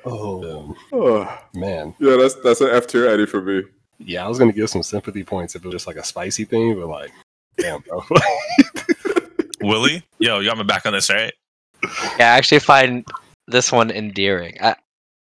[0.10, 3.64] Oh oh, man, yeah, that's that's an F tier Eddie for me.
[4.00, 6.46] Yeah, I was gonna give some sympathy points if it was just like a spicy
[6.46, 7.12] thing, but like,
[7.58, 8.04] damn, bro.
[9.62, 11.34] Willie, yo, you got me back on this, right?
[12.20, 13.06] Yeah, I actually find
[13.48, 14.58] this one endearing.
[14.62, 14.76] I,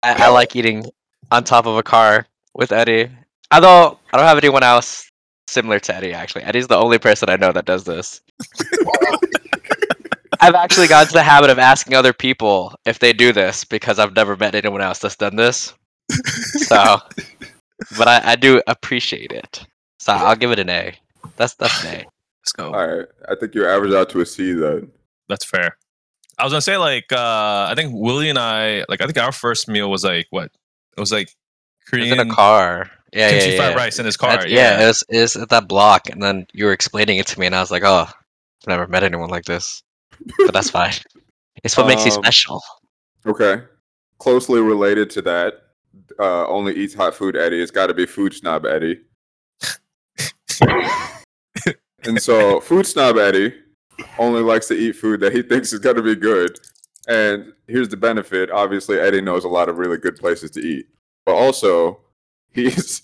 [0.02, 0.86] I, I like eating
[1.30, 3.10] on top of a car with Eddie.
[3.52, 5.10] Although I don't have anyone else
[5.48, 6.12] similar to Eddie.
[6.12, 8.20] Actually, Eddie's the only person I know that does this.
[10.40, 13.98] I've actually gotten to the habit of asking other people if they do this because
[13.98, 15.72] I've never met anyone else that's done this.
[16.66, 16.98] So,
[17.96, 19.66] but I, I do appreciate it.
[19.98, 20.94] So I'll give it an A.
[21.36, 21.98] That's that's an A.
[22.42, 22.72] Let's go.
[22.72, 24.90] All right, I think you're average out to a C then.
[25.28, 25.76] That's fair.
[26.38, 29.32] I was gonna say like uh I think Willie and I like I think our
[29.32, 30.50] first meal was like what?
[30.96, 31.34] It was like It
[31.90, 32.90] was Korean in a car.
[33.12, 33.56] Yeah, yeah, kimchi yeah.
[33.56, 34.30] fried rice in his car.
[34.30, 37.26] That's- yeah, it was, it was at that block, and then you were explaining it
[37.28, 39.82] to me, and I was like, oh, I've never met anyone like this.
[40.38, 40.94] But that's fine.
[41.62, 42.60] It's what makes you Um, special.
[43.24, 43.62] Okay,
[44.18, 45.54] closely related to that,
[46.18, 47.60] uh, only eats hot food Eddie.
[47.60, 49.00] It's got to be food snob Eddie.
[52.04, 53.54] and so, food snob Eddie
[54.18, 56.58] only likes to eat food that he thinks is going to be good.
[57.08, 60.86] And here's the benefit: obviously, Eddie knows a lot of really good places to eat,
[61.26, 62.00] but also
[62.52, 63.02] he's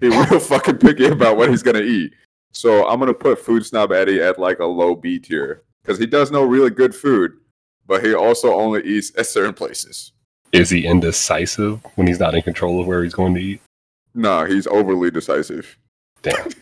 [0.00, 2.12] he's real fucking picky about what he's going to eat.
[2.52, 6.06] So I'm gonna put food snob Eddie at like a low B tier because he
[6.06, 7.32] does know really good food,
[7.86, 10.12] but he also only eats at certain places.
[10.52, 13.60] Is he indecisive when he's not in control of where he's going to eat?
[14.14, 15.76] No, he's overly decisive.
[16.22, 16.48] Damn.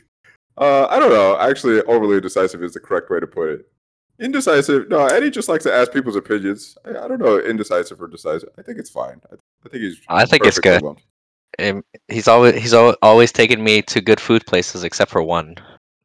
[0.60, 1.38] Uh, I don't know.
[1.38, 3.68] Actually, overly decisive is the correct way to put it.
[4.18, 4.88] Indecisive.
[4.88, 6.76] No, Eddie just likes to ask people's opinions.
[6.84, 8.48] I, I don't know, indecisive or decisive.
[8.58, 9.20] I think it's fine.
[9.30, 10.00] I, I think he's.
[10.08, 10.82] I think it's good.
[10.82, 10.98] amount.
[11.60, 15.54] Um, he's always he's al- always taken me to good food places except for one.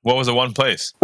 [0.04, 0.94] What was the one place?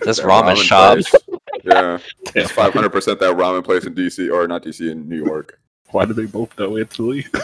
[0.00, 0.94] This That ramen, shop.
[0.94, 1.14] place.
[1.64, 1.98] Yeah,
[2.34, 5.60] it's five hundred percent that ramen place in DC or not DC in New York.
[5.96, 7.26] Why do they both know Italy?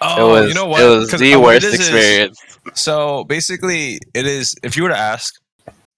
[0.00, 0.80] Oh, it was you know what?
[0.82, 2.40] it was 'Cause, the worst is is- experience.
[2.74, 4.54] So basically, it is.
[4.62, 5.34] If you were to ask,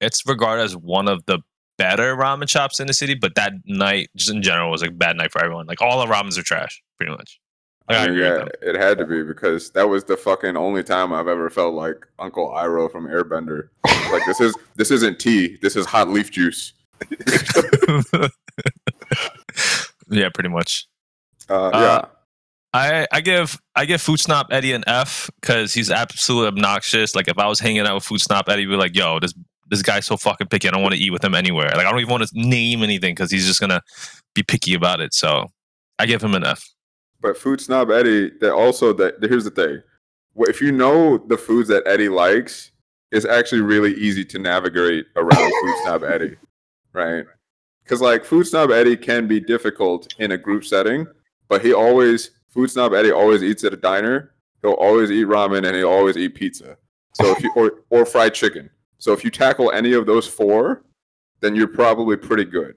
[0.00, 1.38] it's regarded as one of the
[1.78, 3.14] better ramen shops in the city.
[3.14, 5.66] But that night, just in general, was a bad night for everyone.
[5.66, 7.40] Like all the ramens are trash, pretty much.
[7.88, 10.56] Like, I, I mean, agree yeah, it had to be because that was the fucking
[10.56, 13.68] only time I've ever felt like Uncle Iroh from Airbender.
[14.12, 15.58] like this is this isn't tea.
[15.62, 16.72] This is hot leaf juice.
[20.10, 20.86] yeah, pretty much.
[21.48, 21.78] Uh, yeah.
[21.78, 22.08] Uh,
[22.74, 27.14] I, I give I give Food Snob Eddie an F because he's absolutely obnoxious.
[27.14, 29.32] Like if I was hanging out with Food Snob Eddie, I'd be like, "Yo, this
[29.70, 30.68] this guy's so fucking picky.
[30.68, 31.70] I don't want to eat with him anywhere.
[31.74, 33.80] Like I don't even want to name anything because he's just gonna
[34.34, 35.46] be picky about it." So
[35.98, 36.68] I give him an F.
[37.20, 39.82] But food snob Eddie, that also that here's the thing.
[40.36, 42.72] If you know the foods that Eddie likes,
[43.10, 46.36] it's actually really easy to navigate around food snob Eddie,
[46.92, 47.24] right?
[47.82, 51.06] Because like food snob Eddie can be difficult in a group setting,
[51.48, 54.32] but he always food snob Eddie always eats at a diner.
[54.62, 56.76] He'll always eat ramen and he'll always eat pizza.
[57.12, 58.70] So if you or or fried chicken.
[58.98, 60.82] So if you tackle any of those four,
[61.40, 62.76] then you're probably pretty good.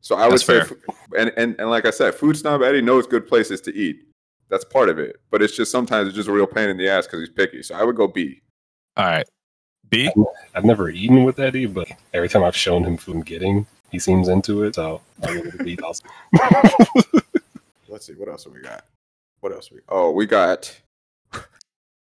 [0.00, 0.76] So I would That's say, fair.
[1.18, 3.98] and, and and like I said, food snob Eddie knows good places to eat.
[4.48, 6.88] That's part of it, but it's just sometimes it's just a real pain in the
[6.88, 7.62] ass because he's picky.
[7.62, 8.40] So I would go B.
[8.96, 9.28] All right,
[9.90, 10.10] B.
[10.54, 13.98] I've never eaten with Eddie, but every time I've shown him food I'm getting, he
[13.98, 14.76] seems into it.
[14.76, 16.04] So I'll give it a B also.
[17.96, 18.84] Let's see what else have we got.
[19.40, 19.78] What else we?
[19.88, 20.70] Oh, we got.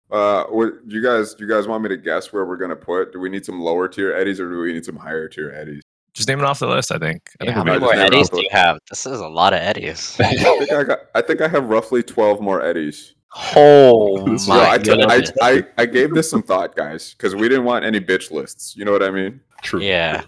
[0.09, 1.33] Uh, what, do you guys?
[1.33, 3.11] Do you guys want me to guess where we're gonna put?
[3.11, 5.81] Do we need some lower tier Eddies or do we need some higher tier Eddies?
[6.13, 6.93] Just name it off the list.
[6.93, 7.29] I think.
[7.41, 8.79] I Yeah, think how many more Eddies do you have?
[8.89, 10.15] This is a lot of Eddies.
[10.21, 10.99] I think I got.
[11.13, 13.15] I think I have roughly twelve more Eddies.
[13.57, 15.31] Oh This- my I, t- I, goodness!
[15.41, 18.77] I, I gave this some thought, guys, because we didn't want any bitch lists.
[18.77, 19.41] You know what I mean?
[19.61, 19.81] True.
[19.81, 20.23] Yeah,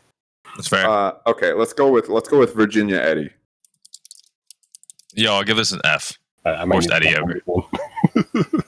[0.58, 0.86] That's fair.
[0.90, 3.32] Uh, okay, let's go with let's go with Virginia Eddie.
[5.16, 6.14] Yo, I'll give this an F.
[6.46, 7.42] I, I might Worst Eddie to ever.
[7.46, 7.66] one.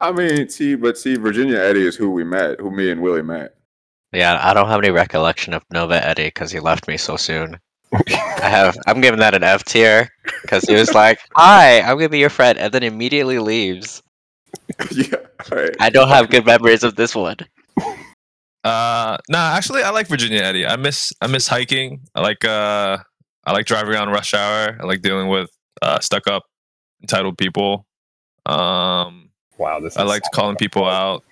[0.00, 3.22] I mean, see, but see, Virginia Eddie is who we met, who me and Willie
[3.22, 3.54] met.
[4.12, 7.58] Yeah, I don't have any recollection of Nova Eddie because he left me so soon.
[7.92, 8.76] I have.
[8.86, 10.08] I'm giving that an F tier
[10.42, 14.02] because he was like, "Hi, I'm gonna be your friend," and then immediately leaves.
[14.90, 15.16] yeah.
[15.50, 15.74] All right.
[15.80, 17.36] I don't have good memories of this one.
[18.64, 20.66] Uh, nah, actually, I like Virginia Eddie.
[20.66, 22.00] I miss I miss hiking.
[22.14, 22.98] I like uh,
[23.46, 24.76] I like driving on rush hour.
[24.80, 25.50] I like dealing with
[25.82, 26.44] uh, stuck up,
[27.02, 27.86] entitled people.
[28.46, 29.96] Um, Wow, this.
[29.96, 31.22] I like calling people out.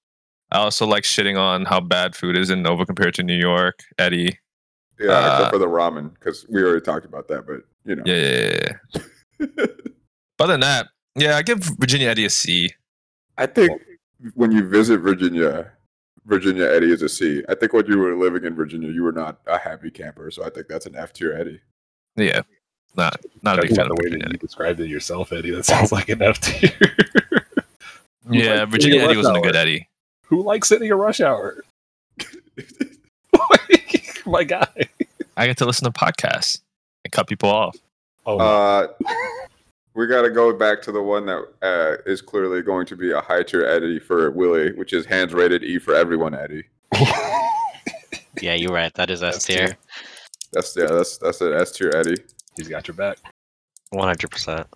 [0.51, 3.81] I also like shitting on how bad food is in Nova compared to New York.
[3.99, 4.39] Eddie,
[5.01, 7.47] Yeah, Uh, except for the ramen, because we already talked about that.
[7.47, 9.67] But you know, yeah, yeah, yeah, yeah.
[10.39, 12.71] But other than that, yeah, I give Virginia Eddie a C.
[13.39, 13.81] I think
[14.35, 15.73] when you visit Virginia,
[16.27, 17.43] Virginia Eddie is a C.
[17.49, 20.31] I think when you were living in Virginia, you were not a happy camper.
[20.31, 21.61] So I think that's an F tier Eddie.
[22.17, 22.43] Yeah,
[22.97, 25.51] not not a big fan of the way Virginia that you described it yourself, Eddie,
[25.53, 26.73] that sounds like an F tier.
[28.31, 29.89] Yeah, like Virginia Eddie wasn't a good Eddie.
[30.27, 31.65] Who likes sitting a rush hour?
[34.27, 34.69] My guy.
[35.37, 36.61] I get to listen to podcasts
[37.05, 37.77] and cut people off.
[38.25, 38.39] Oh.
[38.39, 38.87] Uh,
[39.95, 43.11] we got to go back to the one that uh, is clearly going to be
[43.11, 46.63] a high tier Eddie for Willie, which is hands rated E for everyone Eddie.
[48.41, 48.95] Yeah, you're right.
[48.95, 49.77] That is S S tier, tier.
[50.53, 52.17] That's yeah, that's that's an S tier Eddie.
[52.57, 53.19] he's got your back.
[53.91, 54.67] one hundred percent.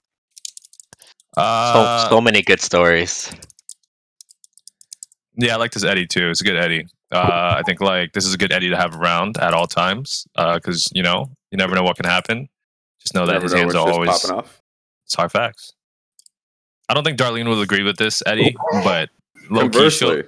[1.37, 3.31] Uh, So so many good stories.
[5.37, 6.31] Yeah, I like this Eddie too.
[6.31, 6.87] It's a good Eddie.
[7.13, 10.27] Uh, I think like this is a good Eddie to have around at all times
[10.35, 12.49] because you know you never know what can happen.
[13.01, 14.63] Just know that his know hands are always popping off.
[15.05, 15.73] it's hard facts.
[16.89, 19.11] I don't think Darlene will agree with this, Eddie, but
[19.51, 20.09] low key she'll.
[20.09, 20.23] Conversely,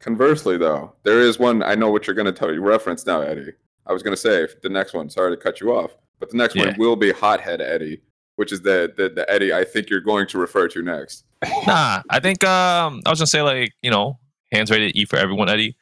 [0.00, 3.22] conversely though, there is one I know what you're going to tell you reference now,
[3.22, 3.52] Eddie.
[3.86, 5.10] I was going to say the next one.
[5.10, 6.66] Sorry to cut you off, but the next Yeah.
[6.66, 8.00] one will be Hothead Eddie,
[8.36, 11.24] which is the, the the Eddie I think you're going to refer to next.
[11.66, 14.18] Nah, I think um I was gonna say like you know
[14.52, 15.76] hands rated E for everyone, Eddie.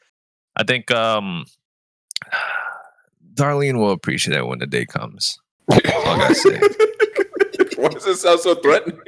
[0.55, 1.45] I think um
[3.33, 5.39] Darlene will appreciate it when the day comes.
[5.67, 6.59] That's all I gotta say.
[7.81, 8.99] Why does it sound so threatening?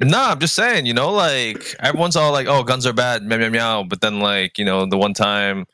[0.00, 3.38] Nah, I'm just saying, you know, like everyone's all like, "Oh, guns are bad," meow
[3.38, 3.82] meow meow.
[3.84, 5.66] But then, like, you know, the one time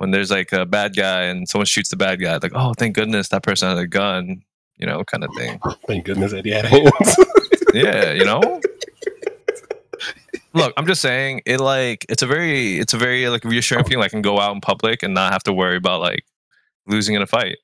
[0.00, 2.94] when there's like a bad guy and someone shoots the bad guy, like, "Oh, thank
[2.94, 4.42] goodness that person had a gun,"
[4.78, 5.60] you know, kind of thing.
[5.86, 6.90] Thank goodness Eddie had hands.
[7.72, 8.60] Yeah, you know.
[10.54, 14.04] Look, I'm just saying, it like it's a very, it's a very like reassuring feeling.
[14.04, 16.24] I can go out in public and not have to worry about like
[16.88, 17.58] losing in a fight.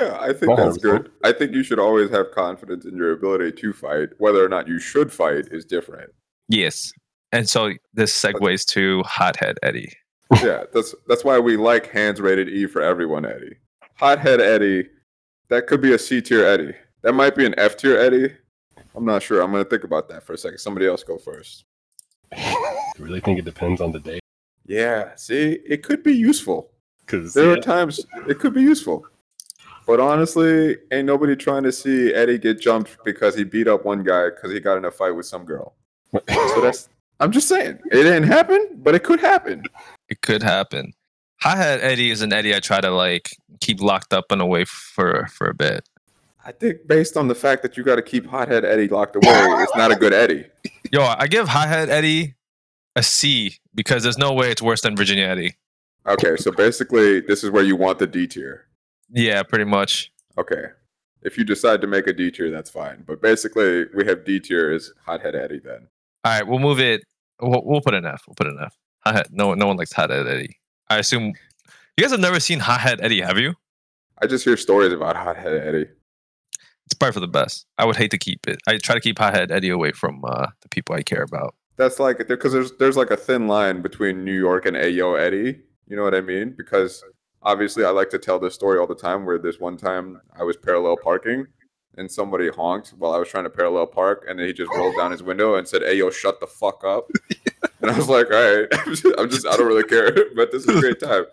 [0.00, 1.12] Yeah, I think that's good.
[1.24, 4.08] I think you should always have confidence in your ability to fight.
[4.18, 6.10] Whether or not you should fight is different.
[6.48, 6.92] Yes,
[7.30, 9.92] and so this segues to hothead Eddie.
[10.42, 13.56] Yeah, that's that's why we like hands rated E for everyone, Eddie.
[13.94, 14.88] Hothead Eddie,
[15.48, 16.74] that could be a C tier Eddie.
[17.02, 18.34] That might be an F tier Eddie.
[18.94, 19.42] I'm not sure.
[19.42, 20.58] I'm gonna think about that for a second.
[20.58, 21.64] Somebody else go first.
[22.32, 24.20] I really think it depends on the day.
[24.66, 26.70] Yeah, see, it could be useful.
[27.00, 29.06] Because There are times it could be useful.
[29.86, 34.02] But honestly, ain't nobody trying to see Eddie get jumped because he beat up one
[34.02, 35.74] guy because he got in a fight with some girl.
[36.28, 36.88] So that's
[37.20, 37.78] I'm just saying.
[37.92, 39.62] It didn't happen, but it could happen.
[40.08, 40.92] It could happen.
[41.40, 45.26] Hothead Eddie is an Eddie I try to like keep locked up and away for
[45.28, 45.88] for a bit.
[46.44, 49.24] I think based on the fact that you got to keep hothead Eddie locked away,
[49.62, 50.46] it's not a good Eddie.
[50.92, 52.36] Yo, I give Hothead Eddie
[52.94, 55.56] a C because there's no way it's worse than Virginia Eddie.
[56.06, 58.66] Okay, so basically, this is where you want the D tier.
[59.10, 60.12] Yeah, pretty much.
[60.38, 60.66] Okay.
[61.22, 63.02] If you decide to make a D tier, that's fine.
[63.04, 65.88] But basically, we have D tier is hothead Eddie then.
[66.24, 67.02] All right, we'll move it.
[67.40, 68.22] We'll, we'll put an F.
[68.28, 68.76] We'll put an F.
[69.06, 69.28] Hothead.
[69.30, 70.58] No, no one likes Hothead Eddie.
[70.88, 71.34] I assume
[71.96, 73.54] you guys have never seen Hothead Eddie, have you?
[74.20, 75.86] I just hear stories about hothead Eddie.
[76.86, 77.66] It's probably for the best.
[77.78, 78.58] I would hate to keep it.
[78.66, 81.54] I try to keep Hothead Eddie away from uh, the people I care about.
[81.76, 85.60] That's like because there's there's like a thin line between New York and Ayo Eddie.
[85.86, 86.54] You know what I mean?
[86.56, 87.04] Because
[87.42, 89.26] obviously, I like to tell this story all the time.
[89.26, 91.46] Where this one time I was parallel parking,
[91.96, 94.96] and somebody honked while I was trying to parallel park, and then he just rolled
[94.96, 97.08] down his window and said, "Hey, yo, shut the fuck up."
[97.80, 100.52] and I was like, "All right, I'm just, I'm just I don't really care, but
[100.52, 101.24] this is a great time."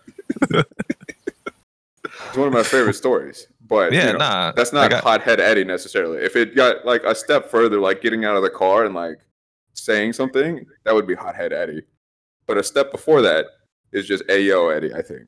[0.51, 3.47] it's one of my favorite stories.
[3.65, 4.51] But Yeah, you know, nah.
[4.51, 6.19] that's not got- hothead Eddie necessarily.
[6.19, 9.19] If it got like a step further, like getting out of the car and like
[9.73, 11.83] saying something, that would be hothead Eddie.
[12.45, 13.45] But a step before that
[13.93, 15.27] is just Ayo Eddie, I think.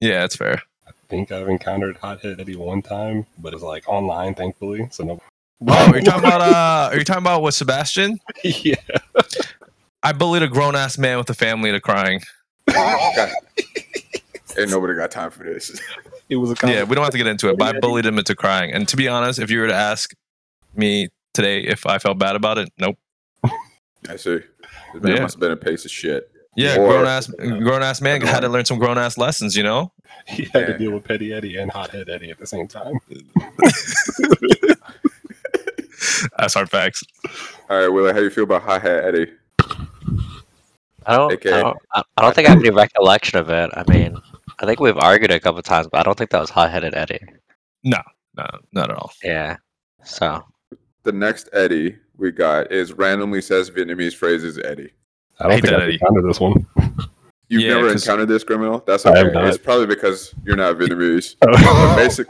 [0.00, 0.60] Yeah, that's fair.
[0.86, 4.88] I think I've encountered Hothead Eddie one time, but it's like online, thankfully.
[4.90, 5.20] So no.
[5.66, 6.40] Oh, are you talking about?
[6.40, 8.18] Uh, are you talking about with Sebastian?
[8.44, 8.74] yeah.
[10.02, 12.20] I bullied a grown ass man with a family to crying.
[12.66, 13.30] God.
[14.58, 15.80] Ain't nobody got time for this.
[16.28, 18.18] It was a Yeah, we don't have to get into it, but I bullied him
[18.18, 18.72] into crying.
[18.72, 20.14] And to be honest, if you were to ask
[20.76, 22.96] me today if I felt bad about it, nope.
[24.08, 24.40] I see.
[24.92, 25.22] This man Yeah.
[25.22, 26.30] must have been a piece of shit.
[26.56, 29.62] Yeah, Or- grown ass grown ass man had to learn some grown ass lessons, you
[29.62, 29.92] know?
[30.26, 30.66] He had Yeah.
[30.66, 32.98] to deal with Petty Eddie and Hothead Eddie at the same time.
[36.38, 37.02] That's hard facts.
[37.68, 39.32] All right, Willie, how do you feel about Hothead Eddie?
[41.06, 41.52] I don't, AKA.
[41.52, 43.70] I don't, I I don't think I have any recollection of it.
[43.74, 44.16] I mean,
[44.60, 47.20] I think we've argued a couple times, but I don't think that was hot-headed Eddie.
[47.82, 47.98] No,
[48.36, 49.12] no, not at all.
[49.22, 49.56] Yeah.
[50.04, 50.42] So
[51.02, 54.92] The next Eddie we got is randomly says Vietnamese phrases Eddie.
[55.40, 56.66] I don't Hate think that, I've encountered this one.
[57.48, 58.82] You've Yeah, never 'cause- encountered this criminal?
[58.86, 59.34] That's I have okay.
[59.34, 59.48] not.
[59.48, 61.36] It's probably because you're not Vietnamese.
[61.46, 61.96] Oh.
[61.96, 62.26] Basic,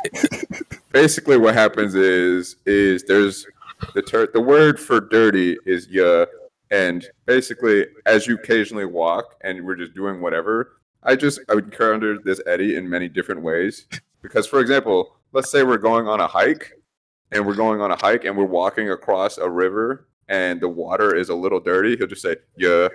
[0.93, 3.47] basically, what happens is is there's
[3.95, 6.25] the ter- the word for dirty is yeah,
[6.71, 11.65] and basically, as you occasionally walk and we're just doing whatever, I just I would
[11.67, 13.87] encounter this Eddie in many different ways.
[14.23, 16.73] Because, for example, let's say we're going on a hike,
[17.31, 21.15] and we're going on a hike and we're walking across a river, and the water
[21.15, 21.97] is a little dirty.
[21.97, 22.89] He'll just say yeah.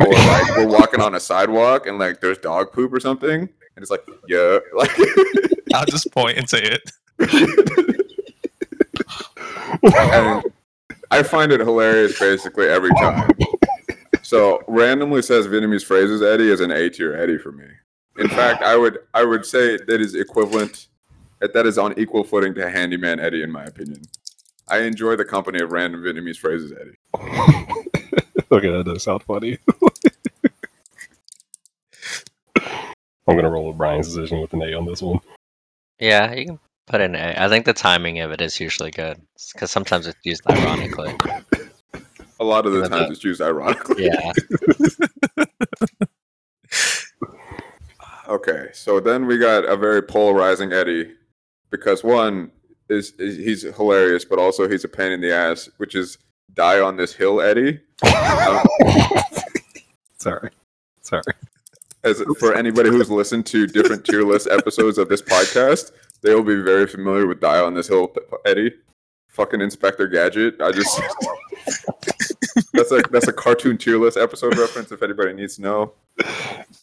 [0.00, 3.50] Or like we're walking on a sidewalk and like there's dog poop or something, and
[3.76, 4.96] it's like yeah, like
[5.74, 6.92] I'll just point and say it.
[9.82, 10.44] and
[11.10, 13.30] I find it hilarious basically every time.
[14.22, 17.64] So randomly says Vietnamese phrases Eddie is an A tier Eddie for me.
[18.18, 20.88] In fact, I would I would say that is equivalent
[21.40, 24.02] that that is on equal footing to handyman Eddie in my opinion.
[24.70, 26.96] I enjoy the company of random Vietnamese phrases Eddie.
[28.52, 29.58] okay, that does sound funny.
[32.56, 35.20] I'm gonna roll with Brian's decision with an A on this one.
[36.00, 37.34] yeah, you can put in A.
[37.36, 39.20] I think the timing of it is usually good
[39.52, 41.14] because sometimes it's used ironically.
[42.40, 44.06] A lot of the Yeah, times it's used ironically.
[44.06, 44.32] Yeah.
[48.28, 51.14] Okay, so then we got a very polarizing Eddie
[51.70, 52.50] because one
[52.88, 56.18] is, is he's hilarious, but also he's a pain in the ass, which is
[56.54, 57.80] die on this hill Eddie.
[58.02, 58.60] Um,
[60.18, 60.50] Sorry,
[61.00, 61.22] sorry.
[62.02, 66.42] as for anybody who's listened to different tier list episodes of this podcast, they will
[66.42, 68.12] be very familiar with die on this hill
[68.44, 68.72] Eddie.
[69.28, 70.60] Fucking Inspector Gadget.
[70.60, 71.00] I just
[72.72, 75.92] that's a that's a cartoon tier list episode reference if anybody needs to know.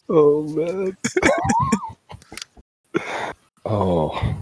[0.08, 0.96] Oh man.
[3.66, 4.36] oh,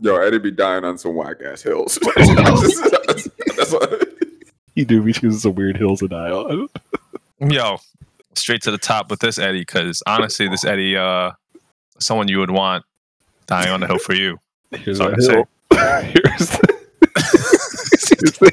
[0.00, 1.98] Yo, Eddie be dying on some whack ass hills.
[2.16, 2.80] that's,
[3.56, 4.08] that's what,
[4.74, 6.68] you do be choosing some weird hills to die on.
[7.40, 7.78] Yo,
[8.34, 11.30] straight to the top with this Eddie, because honestly, this Eddie, uh,
[11.98, 12.84] someone you would want
[13.46, 14.38] dying on the hill for you.
[14.72, 15.32] Here's Sorry that say.
[15.32, 15.48] hill.
[16.02, 16.76] Here's the.
[17.92, 18.50] Excuse me.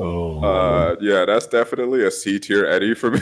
[0.00, 3.20] Oh, uh, yeah, that's definitely a C tier Eddie for me.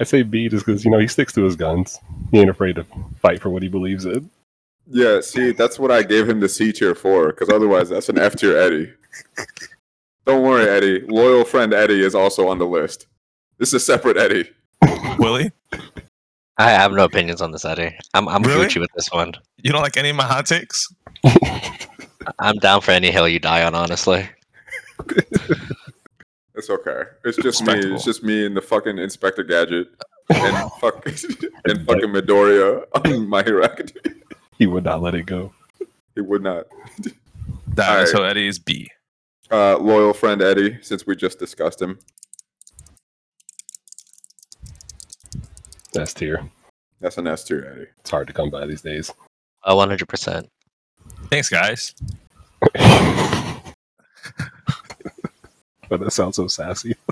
[0.00, 1.98] I say B just because you know he sticks to his guns.
[2.30, 2.84] He ain't afraid to
[3.20, 4.30] fight for what he believes in.
[4.86, 8.18] yeah, see, that's what I gave him the C tier for, because otherwise that's an
[8.18, 8.92] F tier Eddie.
[10.26, 11.00] Don't worry, Eddie.
[11.08, 13.06] Loyal friend Eddie is also on the list.
[13.58, 14.50] This is a separate Eddie.
[15.18, 15.50] Willie,
[16.58, 17.96] I have no opinions on this, Eddie.
[18.14, 18.66] I'm I'm Really?
[18.66, 19.32] Gucci with this one.
[19.62, 20.86] you don't like any of my hot takes?
[22.38, 24.28] I'm down for any hill you die on, honestly.
[26.58, 27.02] It's okay.
[27.24, 27.74] It's just me.
[27.74, 29.86] It's just me and the fucking Inspector Gadget
[30.34, 34.20] and fuck and fucking Midoriya on My Hero Academia.
[34.58, 35.52] He would not let it go.
[36.16, 36.66] He would not.
[37.68, 38.08] That, Alright.
[38.08, 38.90] So Eddie is B.
[39.52, 42.00] Uh, loyal friend Eddie, since we just discussed him.
[45.96, 46.50] S tier.
[47.00, 47.86] That's an S tier Eddie.
[48.00, 49.12] It's hard to come by these days.
[49.64, 50.48] Oh, 100%.
[51.30, 51.94] Thanks, guys.
[55.88, 56.94] but that sounds so sassy.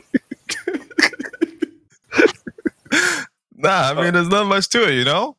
[3.59, 5.35] Nah, I mean, there's not much to it, you know?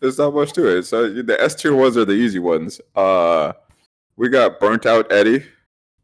[0.00, 0.84] There's not much to it.
[0.84, 2.80] So the S tier ones are the easy ones.
[2.96, 3.52] Uh,
[4.16, 5.44] we got burnt out Eddie.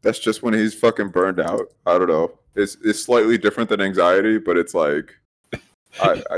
[0.03, 1.71] That's just when he's fucking burned out.
[1.87, 2.31] I don't know.
[2.55, 5.15] It's it's slightly different than anxiety, but it's like,
[5.99, 6.37] I, I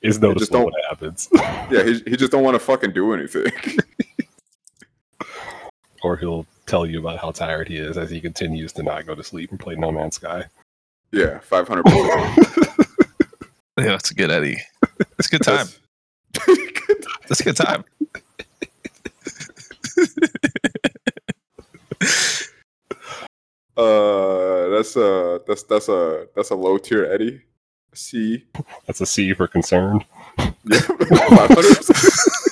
[0.00, 1.28] It's just noticeable don't- when happens.
[1.70, 3.52] yeah, he he just don't want to fucking do anything.
[6.02, 9.14] or he'll tell you about how tired he is as he continues to not go
[9.14, 10.44] to sleep and play No Man's Sky.
[11.12, 11.84] yeah, five hundred.
[13.76, 14.56] Yeah, that's a good Eddie.
[15.18, 15.66] It's a good time.
[17.28, 17.84] That's a good time.
[23.76, 27.42] Uh, that's a that's that's a that's a low tier Eddie.
[27.92, 28.44] C.
[28.86, 30.04] That's a C for concern.
[30.38, 32.43] Yeah, 500%.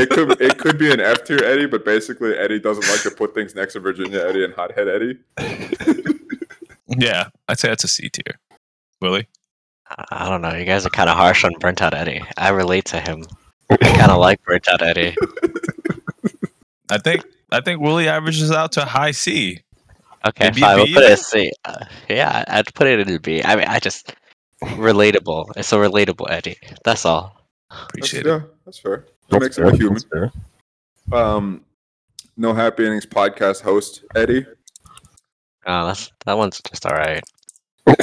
[0.00, 3.10] It could it could be an F tier Eddie, but basically Eddie doesn't like to
[3.10, 5.18] put things next to Virginia Eddie and Hothead Eddie.
[6.98, 8.34] Yeah, I'd say that's a C tier.
[9.00, 9.28] Willie?
[9.88, 10.54] I- I don't know.
[10.54, 12.22] You guys are kind of harsh on Burnt Out Eddie.
[12.36, 13.24] I relate to him.
[13.70, 15.16] I kind of like Burnt Out Eddie.
[16.90, 19.60] I think I think Willie averages out to high C.
[20.26, 20.76] Okay, Maybe a fine.
[20.76, 21.16] We'll put it then?
[21.16, 21.52] C.
[21.64, 23.42] Uh, yeah, I'd put it in a B.
[23.44, 24.12] I mean, I just
[24.62, 25.52] relatable.
[25.56, 26.58] It's a relatable Eddie.
[26.84, 27.46] That's all.
[27.70, 28.28] That's, Appreciate it.
[28.28, 29.06] yeah, that's fair.
[29.30, 30.00] That makes him a human.
[31.12, 31.64] Um,
[32.36, 34.44] no happy endings podcast host Eddie.
[35.66, 37.22] Oh, that's that one's just all right.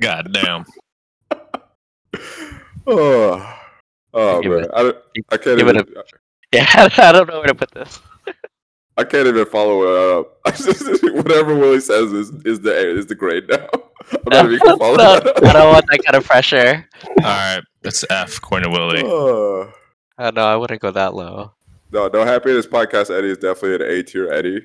[0.00, 0.64] God damn.
[2.86, 3.58] Oh,
[4.12, 4.92] oh man, it- I,
[5.32, 5.94] I can't give it even.
[6.52, 6.66] Yeah,
[6.98, 7.98] I don't know where to put this.
[8.96, 10.38] I can't even follow it up.
[10.44, 13.68] I just, whatever Willie says is is the is the grade now.
[14.12, 16.88] I'm not even gonna follow No, that I don't want that kind of pressure.
[17.02, 18.40] All right, that's F.
[18.40, 19.02] Corner Willie.
[19.04, 19.72] Oh.
[20.16, 21.52] I uh, know I wouldn't go that low.
[21.90, 24.62] No, no happy endings podcast Eddie is definitely an A tier Eddie.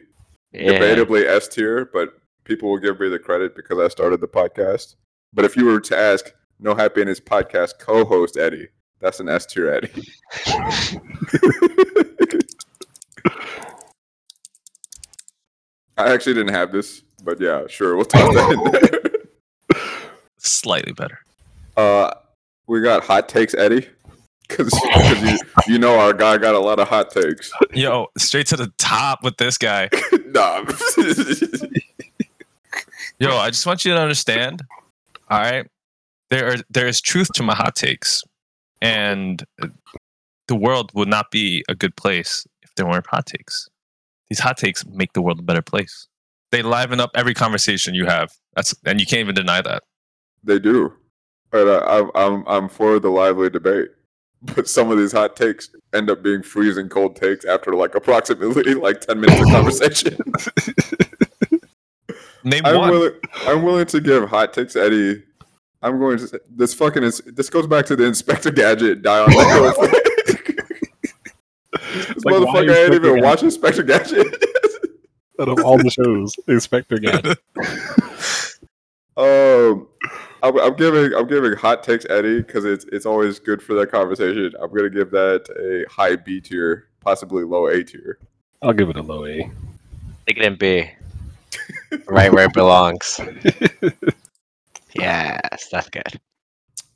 [0.52, 0.74] Yeah.
[0.74, 2.10] Debatably S tier, but
[2.44, 4.96] people will give me the credit because I started the podcast.
[5.34, 8.68] But if you were to ask no happy endings podcast co-host Eddie,
[9.00, 10.08] that's an S tier Eddie.
[16.00, 19.80] I actually didn't have this, but yeah, sure, we'll toss that in there.
[20.38, 21.20] Slightly better.
[21.76, 22.12] Uh,
[22.68, 23.86] we got hot takes, Eddie,
[24.48, 24.72] because
[25.22, 25.38] you,
[25.74, 27.52] you know our guy got a lot of hot takes.
[27.74, 29.90] Yo, straight to the top with this guy.
[30.28, 30.66] nah.
[33.20, 34.64] Yo, I just want you to understand.
[35.30, 35.68] All right,
[36.30, 38.24] there are there is truth to my hot takes,
[38.82, 39.44] and
[40.48, 43.69] the world would not be a good place if there weren't hot takes.
[44.30, 46.08] These hot takes make the world a better place.
[46.52, 48.32] They liven up every conversation you have.
[48.56, 49.84] That's and you can't even deny that.
[50.44, 50.94] they do,
[51.52, 53.90] but uh, I'm I'm I'm for the lively debate.
[54.56, 58.74] But some of these hot takes end up being freezing cold takes after like approximately
[58.88, 60.18] like ten minutes of conversation.
[62.46, 62.90] Name I'm one.
[62.90, 63.14] willing.
[63.48, 65.24] I'm willing to give hot takes, Eddie.
[65.82, 69.30] I'm going to this fucking is this goes back to the Inspector Gadget die on
[69.30, 70.02] the hill.
[71.72, 73.24] This Like, why motherfucker ain't even Gadget?
[73.24, 74.28] watch Inspector Gadget.
[75.40, 77.38] Out of all the shows, Inspector Gadget.
[79.18, 79.88] um,
[80.44, 83.92] I'm, I'm giving I'm giving hot takes Eddie because it's it's always good for that
[83.92, 84.54] conversation.
[84.62, 88.20] I'm gonna give that a high B tier, possibly low A tier.
[88.62, 89.50] I'll give it a low A.
[90.24, 90.92] Stick it in B.
[92.08, 93.20] right where it belongs.
[94.96, 96.20] Yes, that's good.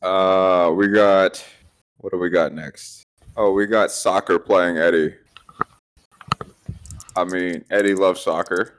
[0.01, 1.43] Uh, we got
[1.97, 3.02] what do we got next?
[3.35, 5.15] Oh, we got soccer playing Eddie.
[7.15, 8.73] I mean, Eddie loves soccer.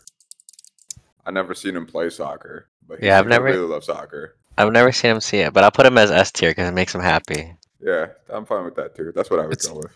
[1.26, 4.36] I never seen him play soccer, but he Yeah, I've never- really love soccer.
[4.56, 6.74] I've never seen him see it, but I'll put him as S tier because it
[6.74, 7.56] makes him happy.
[7.80, 9.12] Yeah, I'm fine with that too.
[9.14, 9.92] That's what I would It's- go with.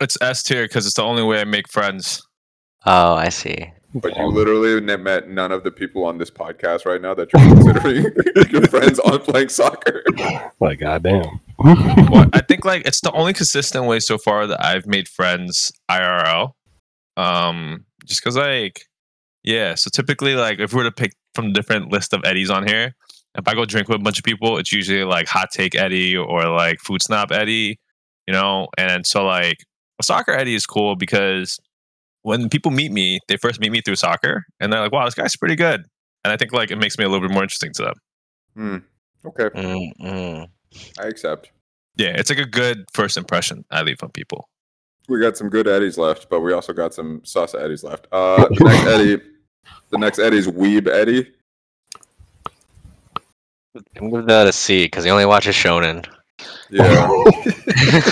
[0.00, 2.26] It's S tier because it's the only way I make friends.
[2.84, 3.72] Oh, I see.
[3.94, 7.28] But you literally ne- met none of the people on this podcast right now that
[7.32, 10.02] you're considering your friends on playing soccer.
[10.60, 11.40] Like, goddamn.
[11.64, 15.72] Well, I think like it's the only consistent way so far that I've made friends
[15.90, 16.52] IRL.
[17.16, 18.86] Um, just because like,
[19.44, 19.74] yeah.
[19.74, 22.66] So typically, like, if we were to pick from a different list of Eddies on
[22.66, 22.94] here,
[23.36, 26.16] if I go drink with a bunch of people, it's usually like hot take Eddie
[26.16, 27.78] or like food snob Eddie,
[28.26, 28.68] you know.
[28.76, 29.58] And so like,
[29.98, 31.58] a soccer Eddie is cool because
[32.22, 35.14] when people meet me, they first meet me through soccer, and they're like, "Wow, this
[35.14, 35.84] guy's pretty good."
[36.24, 37.94] And I think like it makes me a little bit more interesting to them.
[38.54, 38.76] Hmm.
[39.24, 40.48] Okay, Mm-mm.
[40.98, 41.50] I accept.
[41.96, 44.48] Yeah, it's like a good first impression I leave on people.
[45.08, 48.06] We got some good Eddies left, but we also got some sauce Eddies left.
[48.12, 49.22] Uh, the next Eddie,
[49.90, 51.32] the next Eddie's Weeb Eddie.
[53.96, 56.06] I'm gonna give that a C because he only watches Shonen.
[56.70, 57.08] Yeah,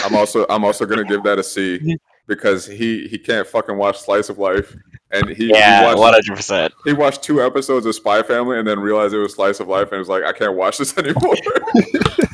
[0.04, 1.96] I'm also I'm also gonna give that a C
[2.26, 4.74] because he he can't fucking watch Slice of Life,
[5.10, 6.74] and he Yeah, watched, hundred percent.
[6.84, 9.90] he watched two episodes of Spy Family and then realized it was Slice of Life
[9.92, 11.34] and was like, I can't watch this anymore.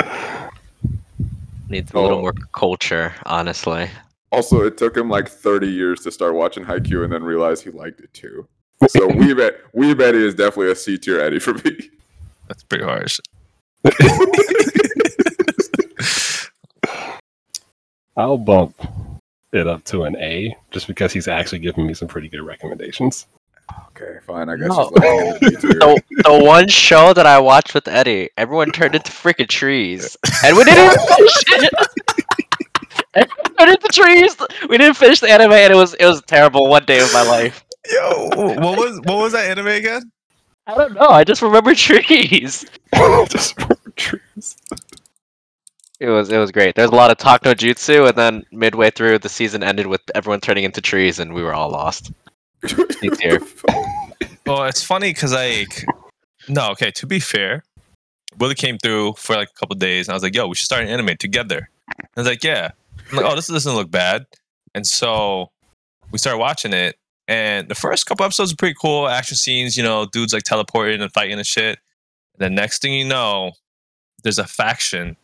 [1.68, 2.22] Needs a little Oh.
[2.22, 3.88] more culture, honestly.
[4.32, 7.70] also, it took him like 30 years to start watching Haikyuu and then realize he
[7.70, 8.46] liked it too.
[8.88, 11.90] So Weeb Ed- Weeb Eddie is definitely a C tier Eddie for me.
[12.48, 13.20] That's pretty harsh.
[18.16, 18.74] I'll bump
[19.52, 23.26] it up to an A just because he's actually giving me some pretty good recommendations.
[23.90, 24.48] Okay, fine.
[24.48, 24.76] I guess No.
[24.76, 25.70] just letting him in B tier.
[25.80, 30.56] The, the one show that I watched with Eddie, everyone turned into freaking trees, and
[30.56, 31.74] we didn't even finish it.
[33.14, 34.36] Everyone turned into trees.
[34.68, 36.68] We didn't finish the anime, and it was it was terrible.
[36.68, 37.64] One day of my life.
[37.90, 40.10] Yo, what was what was that anime again?
[40.66, 41.08] I don't know.
[41.08, 42.64] I just remember trees.
[42.94, 44.56] just for trees.
[45.98, 46.74] It was it was great.
[46.76, 50.00] There's a lot of talk no jutsu, and then midway through the season ended with
[50.14, 52.12] everyone turning into trees, and we were all lost.
[52.66, 53.40] Tier.
[54.46, 55.84] Well, it's funny because like,
[56.48, 56.90] no, okay.
[56.92, 57.62] To be fair,
[58.38, 60.64] Willie came through for like a couple days, and I was like, "Yo, we should
[60.64, 62.70] start an anime together." And I was like, "Yeah."
[63.10, 64.26] I'm like, "Oh, this doesn't look bad."
[64.74, 65.52] And so
[66.10, 66.96] we started watching it,
[67.28, 69.08] and the first couple episodes are pretty cool.
[69.08, 71.78] Action scenes, you know, dudes like teleporting and fighting and shit.
[72.38, 73.52] And the next thing you know,
[74.24, 75.16] there's a faction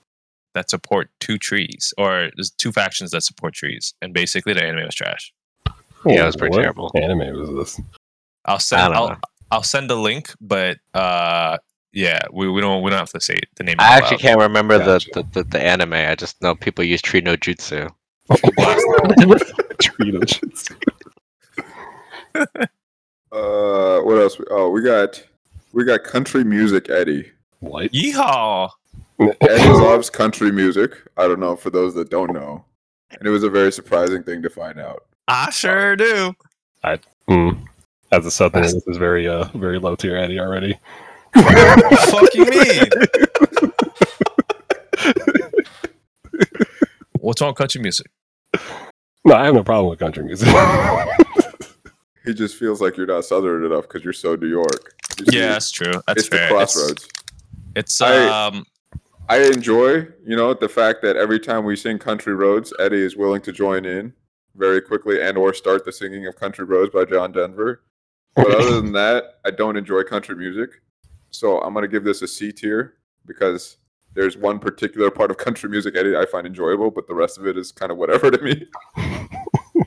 [0.54, 4.84] that support two trees, or there's two factions that support trees, and basically the anime
[4.84, 5.32] was trash.
[6.06, 6.90] Yeah, it was pretty What terrible.
[6.94, 7.80] Anime was this?
[8.44, 9.16] I'll send I'll, know.
[9.50, 11.58] I'll send a link, but uh,
[11.92, 13.76] yeah, we, we don't we don't have to say the name.
[13.78, 14.20] I actually loud.
[14.20, 15.10] can't remember Gotcha.
[15.14, 15.94] the, the, the, the anime.
[15.94, 17.90] I just know people use tree no jutsu.
[19.78, 20.78] Treat of shit.
[23.32, 24.40] Uh, what else?
[24.50, 25.22] Oh, we got
[25.72, 27.30] we got country music Eddie.
[27.60, 27.92] What?
[27.92, 28.70] Yeehaw!
[29.20, 30.92] Eddie loves country music.
[31.16, 32.64] I don't know for those that don't know,
[33.10, 35.04] and it was a very surprising thing to find out.
[35.28, 36.34] I sure do.
[37.28, 37.50] Hmm.
[38.12, 40.78] As a southerner, this is very uh very low tier Eddie already.
[41.34, 42.88] fuck you mean?
[47.20, 48.06] What's wrong with country music?
[49.24, 50.48] No, I have no problem with country music.
[52.24, 54.94] He just feels like you're not southern enough because you're so New York.
[55.20, 55.92] You see, Yeah, that's true.
[56.08, 56.48] That's it's the fair.
[56.50, 57.04] crossroads.
[57.76, 58.66] It's, it's I- um
[59.28, 63.16] I enjoy, you know, the fact that every time we sing Country Roads, Eddie is
[63.16, 64.12] willing to join in
[64.56, 67.82] very quickly and or start the singing of Country Roads by John Denver.
[68.34, 70.82] But other than that, I don't enjoy country music.
[71.30, 72.94] So I'm gonna give this a C tier
[73.26, 73.76] because
[74.14, 77.46] there's one particular part of country music Eddie I find enjoyable, but the rest of
[77.46, 78.66] it is kind of whatever to me.
[79.74, 79.84] you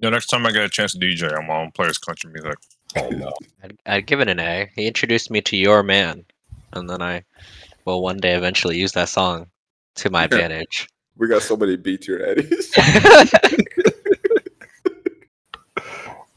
[0.00, 2.58] know, next time I get a chance to DJ, I'm gonna play his country music.
[2.96, 3.32] oh no.
[3.62, 4.70] I'd, I'd give it an A.
[4.74, 6.24] He introduced me to Your Man,
[6.72, 7.24] and then I
[7.84, 9.46] will one day eventually use that song
[9.96, 10.88] to my advantage.
[11.20, 12.72] We got so many B tier Eddies.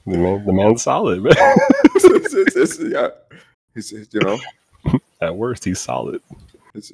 [0.05, 1.31] The man, the man's solid, man.
[1.95, 3.07] It's- it's- it's- yeah.
[3.73, 4.37] He's, you know,
[5.21, 6.21] At worst, he's solid.
[6.75, 6.91] it's,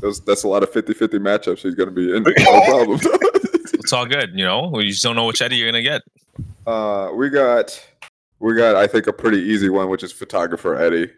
[0.00, 2.22] those, that's a lot of 50 50 matchups he's going to be in.
[2.38, 3.00] No problem.
[3.72, 4.68] It's all good, you know.
[4.68, 6.02] We just don't know which Eddie you're gonna get.
[6.66, 7.82] Uh, we got,
[8.38, 11.10] we got, I think, a pretty easy one, which is photographer Eddie.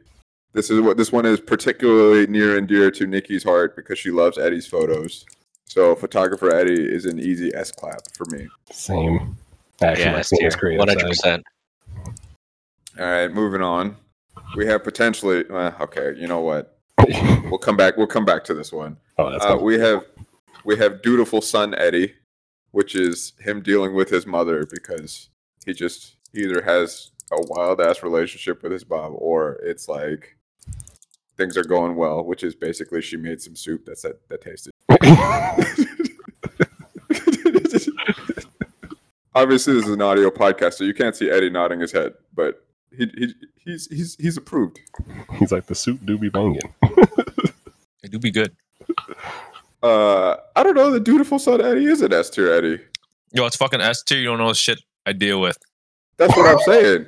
[0.52, 4.12] This is what this one is particularly near and dear to Nikki's heart because she
[4.12, 5.26] loves Eddie's photos.
[5.66, 8.48] So, photographer Eddie is an easy S clap for me.
[8.70, 9.36] Same.
[9.82, 11.42] Actually, yeah, my same is creative one hundred side.
[11.42, 11.44] percent.
[12.98, 13.96] All right, moving on.
[14.56, 15.44] We have potentially.
[15.48, 16.78] Uh, okay, you know what?
[17.44, 17.96] We'll come back.
[17.96, 18.96] We'll come back to this one.
[19.18, 20.04] oh, that's Uh, we have,
[20.64, 22.14] we have dutiful son Eddie,
[22.70, 25.28] which is him dealing with his mother because
[25.66, 30.36] he just either has a wild ass relationship with his mom or it's like
[31.36, 34.72] things are going well, which is basically she made some soup that's that, that tasted.
[39.34, 42.64] Obviously, this is an audio podcast, so you can't see Eddie nodding his head, but
[42.96, 44.78] he, he he's he's he's approved.
[45.38, 46.60] he's like the suit do be banging.
[48.04, 48.54] They do be good.
[49.82, 50.90] Uh, I don't know.
[50.90, 52.78] The dutiful son Eddie is an S tier Eddie.
[53.32, 54.18] Yo, it's fucking S tier.
[54.18, 55.56] You don't know the shit I deal with.
[56.18, 57.06] That's what I'm saying.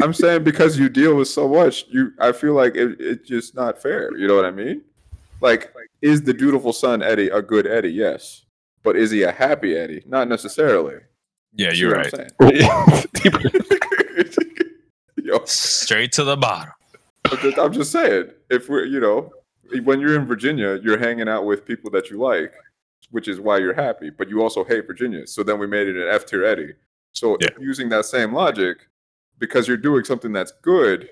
[0.00, 3.56] I'm saying because you deal with so much, you I feel like it, it's just
[3.56, 4.16] not fair.
[4.16, 4.82] You know what I mean?
[5.40, 5.72] Like,
[6.02, 7.90] is the dutiful son Eddie a good Eddie?
[7.92, 8.44] Yes,
[8.82, 10.02] but is he a happy Eddie?
[10.06, 10.96] Not necessarily.
[11.54, 12.12] Yeah, you're right.
[15.22, 16.72] Yo, Straight to the bottom.
[17.30, 18.30] I'm just, I'm just saying.
[18.50, 19.30] If we're, you know,
[19.84, 22.52] when you're in Virginia, you're hanging out with people that you like,
[23.10, 24.10] which is why you're happy.
[24.10, 25.26] But you also hate Virginia.
[25.26, 26.74] So then we made it an F tier Eddie.
[27.12, 27.48] So Yeah.
[27.58, 28.78] using that same logic,
[29.38, 31.08] because you're doing something that's good,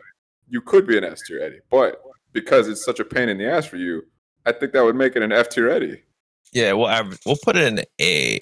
[0.48, 1.60] you could be an S tier Eddie.
[1.70, 2.00] But
[2.32, 4.04] because it's such a pain in the ass for you,
[4.46, 6.02] I think that would make it an F tier Eddie.
[6.52, 8.38] Yeah, we'll average, we'll put it in A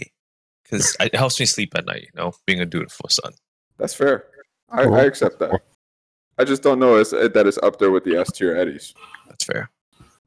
[0.64, 2.02] because it helps me sleep at night.
[2.02, 3.32] You know, being a dutiful son.
[3.78, 4.24] That's fair.
[4.70, 4.94] I, Cool.
[4.94, 5.60] I accept that.
[6.38, 8.94] I just don't know it's, that it's up there with the S tier Eddies,
[9.28, 9.70] That's fair.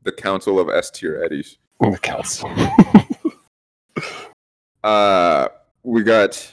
[0.03, 1.57] the council of S tier Eddies.
[1.79, 2.49] the council.
[4.83, 5.47] Uh,
[5.83, 6.51] we got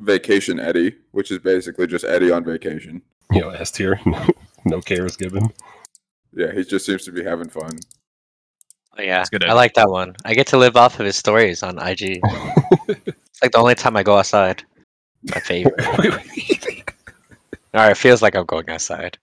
[0.00, 3.02] Vacation Eddie, which is basically just Eddie on vacation.
[3.30, 4.00] you know, S tier.
[4.64, 5.52] no care is given.
[6.32, 7.78] Yeah, he just seems to be having fun.
[8.96, 10.14] Oh, yeah, good I like that one.
[10.24, 12.20] I get to live off of his stories on IG.
[13.34, 14.62] It's like the only time I go outside.
[15.24, 15.74] My favorite.
[17.74, 19.18] Or it feels like I'm going outside.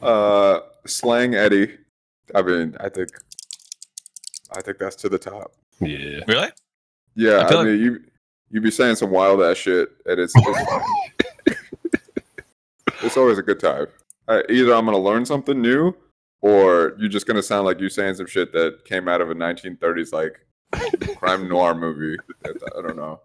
[0.00, 1.76] Uh, Slang Eddie.
[2.32, 3.10] I mean, I think,
[4.56, 5.52] I think that's to the top.
[5.80, 6.20] yeah.
[6.28, 6.50] Really?
[7.16, 8.00] Yeah, I I, feel mean, you
[8.50, 11.58] you be saying some wild ass shit, and it's it's,
[13.02, 13.88] it's always a good time.
[14.28, 15.92] Uh, either I'm gonna learn something new,
[16.40, 19.34] or you're just gonna sound like you're saying some shit that came out of a
[19.34, 20.38] 1930s like
[21.16, 22.16] crime noir movie.
[22.44, 23.20] I, I don't know.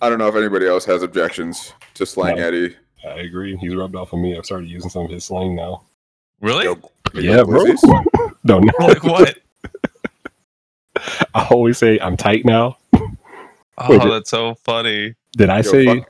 [0.00, 2.42] I don't know if anybody else has objections to Slang No.
[2.46, 2.76] Eddie.
[3.04, 3.56] I agree.
[3.56, 4.36] He's rubbed off on me.
[4.36, 5.82] I've started using some of his slang now.
[6.40, 6.64] Really?
[6.64, 6.78] Yo,
[7.14, 7.64] Yeah, yo, bro.
[7.64, 8.32] Glizzies?
[8.46, 8.86] Don't know.
[8.86, 9.38] like what?
[11.34, 12.76] I always say I'm tight now.
[12.94, 13.08] Oh,
[13.88, 15.14] Wait, did- that's so funny.
[15.36, 16.08] Did I Yo, say fuck-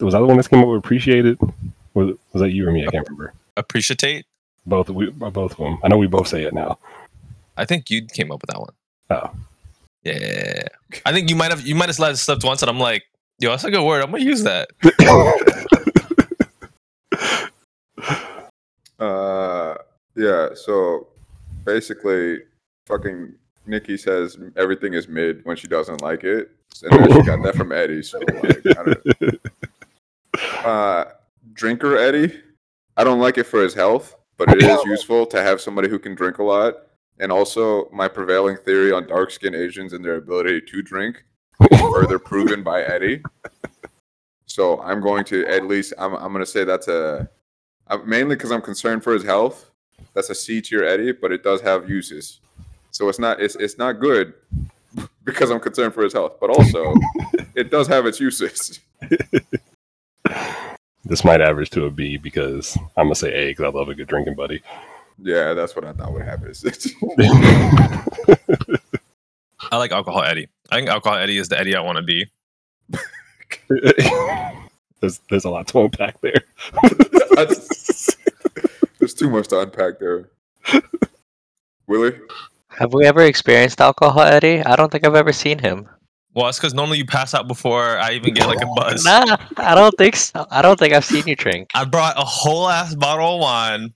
[0.00, 1.38] was I the one that came up with appreciated?
[1.96, 2.86] Was, was that you or me?
[2.86, 3.32] I can't remember.
[3.56, 4.26] Appreciate.
[4.66, 5.78] Both we both of them.
[5.82, 6.78] I know we both say it now.
[7.56, 8.74] I think you came up with that one.
[9.08, 9.30] Oh,
[10.04, 10.64] Yeah.
[11.06, 13.04] I think you might have you might have let it once, and I'm like,
[13.38, 14.02] yo, that's a good word.
[14.02, 14.68] I'm gonna use that.
[18.98, 19.74] Uh,
[20.14, 20.48] yeah.
[20.54, 21.06] So
[21.66, 22.38] basically,
[22.86, 23.34] fucking
[23.66, 26.50] Nikki says everything is mid when she doesn't like it,
[26.82, 28.02] and then she got that from Eddie.
[28.02, 29.40] So like, I don't,
[30.64, 31.04] uh,
[31.56, 32.40] drinker Eddie,
[32.96, 35.98] I don't like it for his health, but it is useful to have somebody who
[35.98, 36.74] can drink a lot.
[37.18, 41.24] And also, my prevailing theory on dark skinned Asians and their ability to drink
[41.70, 43.22] is further proven by Eddie.
[44.46, 47.28] So I'm going to at least I'm I'm going to say that's a
[47.88, 49.70] uh, mainly because I'm concerned for his health.
[50.14, 52.40] That's a C tier Eddie, but it does have uses.
[52.90, 54.34] So it's not it's it's not good
[55.24, 56.94] because I'm concerned for his health, but also
[57.54, 58.80] it does have its uses.
[61.06, 63.94] This might average to a B because I'm gonna say A because I love a
[63.94, 64.62] good drinking buddy.
[65.18, 66.52] Yeah, that's what I thought would happen.
[69.70, 70.48] I like alcohol Eddie.
[70.70, 72.26] I think alcohol Eddie is the Eddie I want to be.
[75.00, 76.42] there's there's a lot to unpack there.
[78.98, 80.30] There's too much to unpack there.
[81.86, 82.18] Willie,
[82.70, 84.62] Have we ever experienced alcohol, Eddie?
[84.62, 85.88] I don't think I've ever seen him.
[86.36, 89.04] Well, it's because normally you pass out before I even get like a buzz.
[89.04, 90.46] Nah, I don't think so.
[90.50, 91.70] I don't think I've seen you drink.
[91.74, 93.94] I brought a whole ass bottle of wine,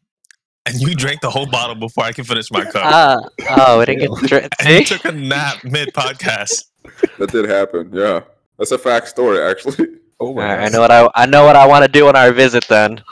[0.64, 2.82] and you drank the whole bottle before I can finish my cup.
[2.82, 3.18] Ah,
[3.50, 4.52] oh, we didn't get to drink.
[4.58, 6.64] and you took a nap mid podcast.
[7.18, 7.90] that did happen.
[7.92, 8.22] Yeah,
[8.58, 9.86] that's a fact story actually.
[10.18, 12.32] Oh Alright, I know what I I know what I want to do on our
[12.32, 13.02] visit then.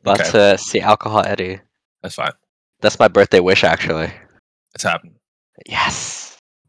[0.00, 0.30] About Okay.
[0.30, 1.60] to see alcohol, Eddie.
[2.02, 2.32] That's fine.
[2.80, 4.12] That's my birthday wish, actually.
[4.74, 5.14] It's happening.
[5.66, 6.17] Yes.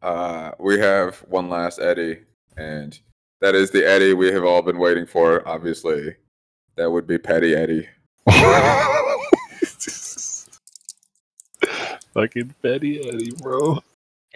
[0.01, 2.19] Uh, we have one last Eddie,
[2.57, 2.97] and
[3.41, 5.47] that is the Eddie we have all been waiting for.
[5.47, 6.15] Obviously,
[6.75, 7.87] that would be Petty Eddie.
[12.13, 13.79] Fucking Petty Eddie, bro.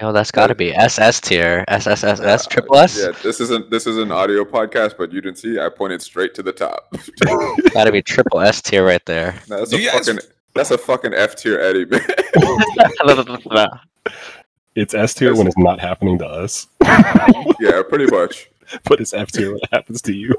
[0.02, 1.64] Yo, that's got to be SS tier.
[1.70, 2.98] SSSS, triple S.
[3.00, 5.60] Yeah, this isn't this is an audio podcast, but you didn't see.
[5.60, 6.92] I pointed straight to the top.
[7.74, 9.40] Got to be triple S tier right there.
[9.50, 10.20] No, that's You a guys- fucking
[10.56, 12.02] that's a fucking F tier Eddie, man.
[14.76, 16.68] It's S tier when it's not happening to us,
[17.60, 18.50] yeah, pretty much.
[18.86, 20.34] but it's F tier when it happens to you.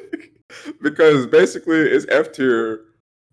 [0.82, 2.84] because basically it's F tier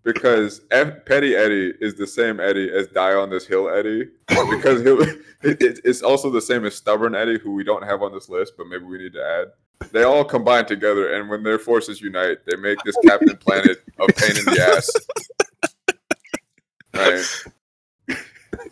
[0.02, 4.08] because F, Petty Eddie is the same Eddie as Die on This Hill Eddie.
[4.28, 8.02] Because he'll, it, it- it's also the same as Stubborn Eddie, who we don't have
[8.02, 9.88] on this list, but maybe we need to add.
[9.92, 14.06] They all combine together, and when their forces unite, they make this Captain Planet a
[14.12, 14.90] pain in the ass.
[16.94, 18.16] Right.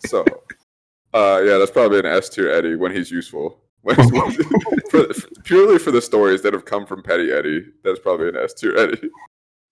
[0.07, 0.25] So,
[1.15, 3.61] uh, yeah, that's probably an S tier Eddie when he's useful.
[3.85, 3.95] When,
[4.89, 5.05] for,
[5.43, 8.75] purely for the stories that have come from Petty Eddie, that's probably an S tier
[8.75, 9.11] Eddie.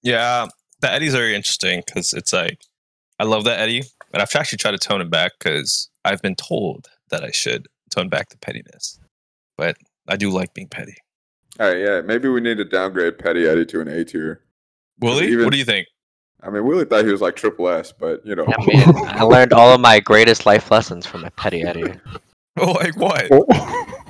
[0.04, 0.46] Yeah,
[0.82, 2.60] the Eddie's very interesting because it's like
[3.18, 3.82] I love that Eddie,
[4.12, 7.68] but I've actually tried to tone it back because I've been told that I should
[7.90, 9.00] tone back the pettiness.
[9.58, 9.78] But
[10.08, 10.96] I do like being petty.
[11.60, 14.42] All right, yeah, maybe we need to downgrade Petty Eddie to an A tier.
[15.00, 15.88] Willie, even- what do you think?
[16.46, 19.24] I mean, Willie thought he was like triple S, but you know, I mean, I
[19.24, 21.94] learned all of my greatest life lessons from a petty Eddie.
[22.56, 23.28] Oh, like what?
[23.32, 24.04] Oh.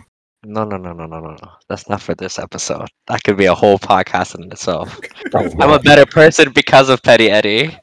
[0.45, 1.51] No, no, no, no, no, no, no.
[1.69, 2.89] That's not for this episode.
[3.07, 4.99] That could be a whole podcast in itself.
[5.33, 7.75] Oh, I'm a better person because of Petty Eddie.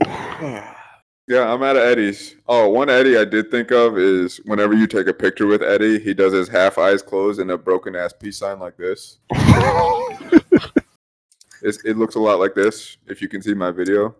[1.28, 2.36] yeah, I'm out of Eddie's.
[2.46, 5.98] Oh, one Eddie I did think of is whenever you take a picture with Eddie,
[5.98, 9.18] he does his half eyes closed and a broken ass peace sign like this.
[11.62, 12.96] It's, it looks a lot like this.
[13.06, 14.14] If you can see my video,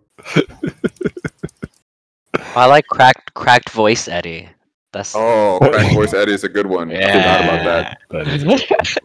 [2.56, 4.48] I like cracked cracked voice Eddie.
[4.92, 6.90] That's oh, cracked voice Eddie is a good one.
[6.90, 7.98] I forgot about that.
[8.10, 8.44] That is-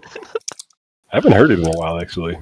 [1.11, 2.35] I haven't heard it in a while, actually.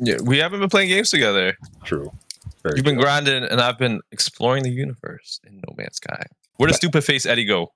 [0.00, 1.56] Yeah, we haven't been playing games together.
[1.84, 2.10] True.
[2.64, 3.04] Very You've been true.
[3.04, 6.24] grinding, and I've been exploring the universe in No Man's Sky.
[6.56, 7.72] Where does Stupid Face Eddie go?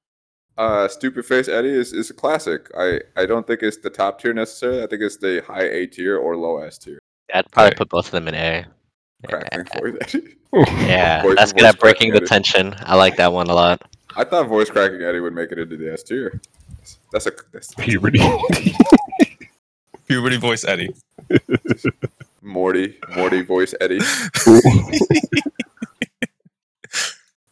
[0.59, 2.69] Uh, Stupid Face Eddie is, is a classic.
[2.77, 4.83] I, I don't think it's the top tier necessarily.
[4.83, 6.99] I think it's the high A tier or low S tier.
[7.33, 7.77] I'd probably Okay.
[7.79, 8.67] put both of them in A.
[9.27, 10.37] Crackling voice Eddie.
[10.53, 12.75] Yeah, Voice- that's good at breaking the cracking tension.
[12.81, 13.81] I like that one a lot.
[14.17, 16.41] I thought voice cracking Eddie would make it into the S tier.
[17.13, 18.19] That's a that's Puberty.
[20.09, 20.93] Puberty Voice Eddie.
[22.43, 24.01] Morty Morty voice Eddie.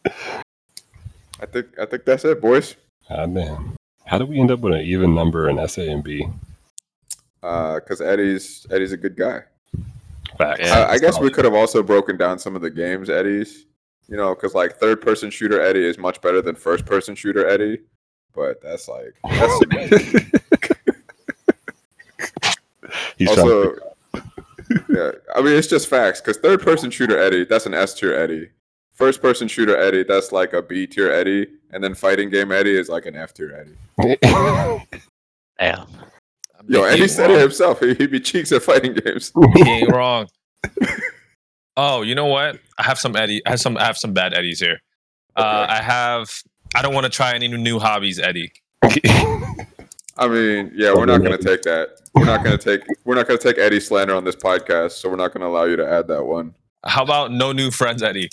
[0.05, 2.75] I think I think that's it, boys.
[3.09, 3.75] Ah, man.
[4.05, 6.27] How do we end up with an even number in SA and B?
[7.41, 9.43] Because Eddie's Eddie's a good guy.
[10.37, 10.61] Facts.
[10.63, 10.79] Yeah.
[10.79, 13.65] I, I guess we could have also broken down some of the games Eddie's.
[14.07, 17.47] You know, because like third person shooter Eddie is much better than first person shooter
[17.47, 17.79] Eddie.
[18.33, 19.59] but that's like that's
[23.17, 23.75] He's also.
[24.89, 28.15] yeah, I mean it's just facts because third person shooter Eddie, that's an S tier
[28.15, 28.49] Eddie.
[28.99, 32.77] First person shooter Eddie, that's like a B tier Eddie, and then fighting game Eddie
[32.77, 33.55] is like an F tier
[33.97, 34.17] Eddie.
[35.57, 35.87] Damn.
[36.67, 37.79] Yo, He Eddie ain't said it himself.
[37.79, 39.31] He, he be cheeks at fighting games.
[39.55, 40.27] He ain't wrong.
[41.77, 42.59] Oh, you know what?
[42.77, 43.41] I have some Eddie.
[43.45, 43.77] I have some.
[43.77, 44.81] I have some bad Eddies here.
[45.37, 46.29] Uh, I have.
[46.75, 48.51] I don't want to try any new hobbies, Eddie.
[48.83, 52.01] I mean, yeah, we're not gonna take that.
[52.13, 52.81] We're not gonna take.
[53.05, 55.77] We're not gonna take Eddie slander on this podcast, so we're not gonna allow you
[55.77, 56.53] to add that one.
[56.83, 58.27] How about no new friends, Eddie?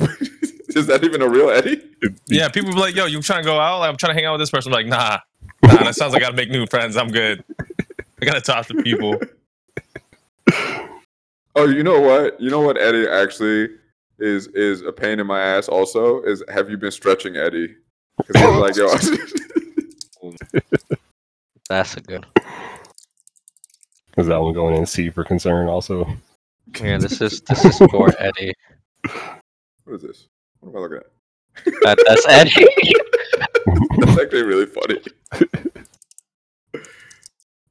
[0.76, 1.82] is that even a real Eddie?
[2.26, 3.80] Yeah, people be like, "Yo, you trying to go out?
[3.80, 5.18] Like, I'm trying to hang out with this person." I'm like, nah,
[5.62, 5.84] nah.
[5.84, 6.96] That sounds like I gotta make new friends.
[6.96, 7.44] I'm good.
[8.20, 9.18] I gotta talk to people.
[11.54, 12.40] Oh, you know what?
[12.40, 13.68] You know what Eddie actually
[14.18, 15.68] is is a pain in my ass.
[15.68, 17.74] Also, is have you been stretching Eddie?
[18.16, 18.88] Because he's like, yo,
[21.68, 22.26] That's a good.
[24.16, 26.08] Is that one going in C for concern also?
[26.80, 28.54] Yeah, this is this is for Eddie.
[29.88, 30.28] what is this?
[30.60, 31.06] What am I looking at?
[31.82, 32.94] That, that's Eddie.
[34.06, 35.00] That's actually really funny.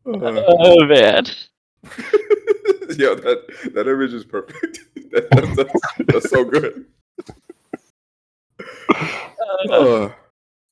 [0.05, 1.25] Uh, oh man.
[2.97, 3.43] yo, that
[3.73, 4.79] that image is perfect.
[5.11, 5.73] that, that's, that's,
[6.07, 6.85] that's so good.
[9.69, 10.09] Uh,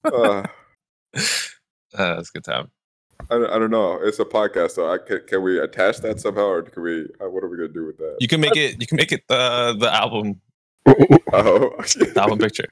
[0.05, 0.43] uh,
[1.97, 2.71] Uh, that's a good time.
[3.29, 3.99] I, don't- I don't know.
[4.01, 7.01] It's a podcast, so I can, can we attach that somehow, or can we?
[7.21, 8.15] Uh, what are we gonna do with that?
[8.21, 8.79] You can make it.
[8.79, 10.39] You can make it the the album
[10.87, 10.93] Oh,
[11.33, 12.67] the album picture.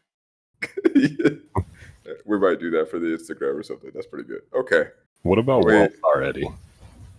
[2.26, 3.92] we might do that for the Instagram or something.
[3.94, 4.42] That's pretty good.
[4.56, 4.90] Okay,
[5.24, 5.74] What about Wait.
[5.76, 6.48] World Star Eddie?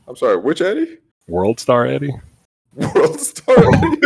[0.09, 0.37] I'm sorry.
[0.39, 0.99] Which Eddie?
[1.29, 2.13] World Star Eddie?
[2.75, 3.57] World Star.
[3.59, 4.01] Eddie?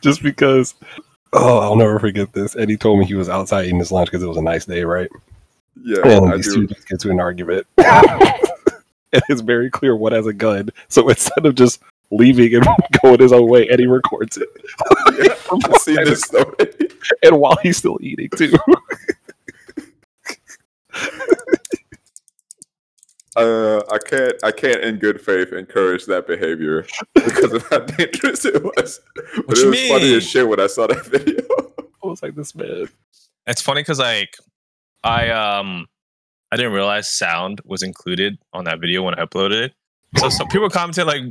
[0.00, 0.74] Just because.
[1.32, 2.56] Oh, I'll never forget this.
[2.56, 4.84] Eddie told me he was outside eating his lunch because it was a nice day,
[4.84, 5.10] right?
[5.84, 6.66] yeah, And I these do.
[6.66, 7.66] two just get to an argument.
[7.78, 10.70] and it's very clear what has a gun.
[10.88, 11.80] So instead of just
[12.10, 12.66] leaving and
[13.02, 14.48] going his own way, and he records it.
[15.18, 16.54] Yeah, I've seen this story.
[17.22, 18.52] And while he's still eating, too.
[23.36, 24.32] Uh, I can't.
[24.42, 29.00] I can't, in good faith, encourage that behavior because of how dangerous it was.
[29.14, 30.16] But What it you was funny mean?
[30.16, 31.42] as shit when I saw that video.
[32.02, 32.88] I was like, this man.
[33.46, 34.38] It's funny because like
[35.04, 35.86] I um
[36.50, 39.74] I didn't realize sound was included on that video when I uploaded it.
[40.16, 41.22] So some people commented like,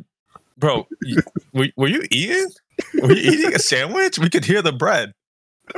[0.57, 0.87] "Bro,
[1.53, 2.49] were, were you eating?
[3.01, 4.19] Were you eating a sandwich?
[4.19, 5.13] We could hear the bread."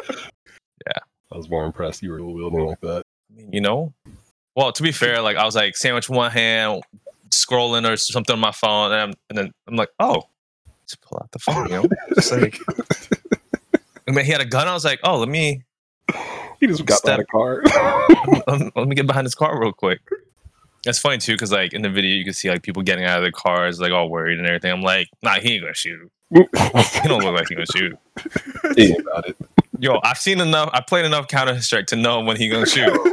[0.06, 1.00] Yeah.
[1.32, 3.04] I was more impressed you were wielding like that.
[3.36, 3.94] You know.
[4.56, 6.84] Well, to be fair, like I was like sandwich one hand,
[7.30, 10.24] scrolling or something on my phone, and, I'm, and then I'm like, "Oh,
[10.88, 12.58] just pull out the phone." You know, just like.
[14.08, 14.68] I mean, he had a gun.
[14.68, 15.64] I was like, "Oh, let me
[16.60, 17.62] He just got Step- out of car.
[18.48, 20.00] let, let me get behind his car real quick.
[20.88, 23.18] That's funny too, because like in the video you can see like people getting out
[23.18, 24.72] of their cars, like all worried and everything.
[24.72, 26.10] I'm like, nah, he ain't gonna shoot.
[26.34, 26.40] He
[27.04, 27.98] don't look like he gonna shoot.
[28.78, 29.36] He about it.
[29.80, 30.70] Yo, I've seen enough.
[30.72, 32.88] I played enough Counter Strike to know when he gonna shoot.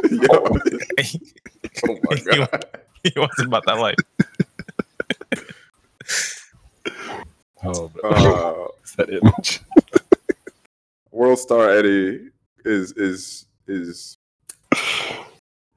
[1.02, 2.64] He oh my god!
[3.16, 3.96] wasn't about that life.
[7.64, 7.90] Oh.
[8.04, 8.68] Uh,
[8.98, 9.60] that image.
[11.10, 12.28] World Star Eddie
[12.64, 14.16] is is is.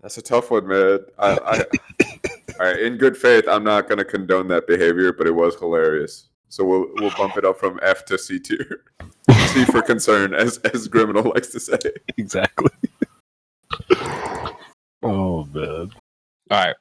[0.07, 0.99] That's a tough one, man.
[1.19, 1.65] I, I
[2.61, 2.79] all right.
[2.79, 6.29] In good faith, I'm not gonna condone that behavior, but it was hilarious.
[6.47, 8.85] So we'll we'll bump it up from F to C tier.
[9.29, 11.77] C for concern, as as Criminal likes to say.
[12.15, 12.69] exactly.
[15.03, 15.91] oh, man.
[16.51, 16.75] All right,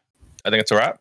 [0.45, 1.01] I think it's a wrap.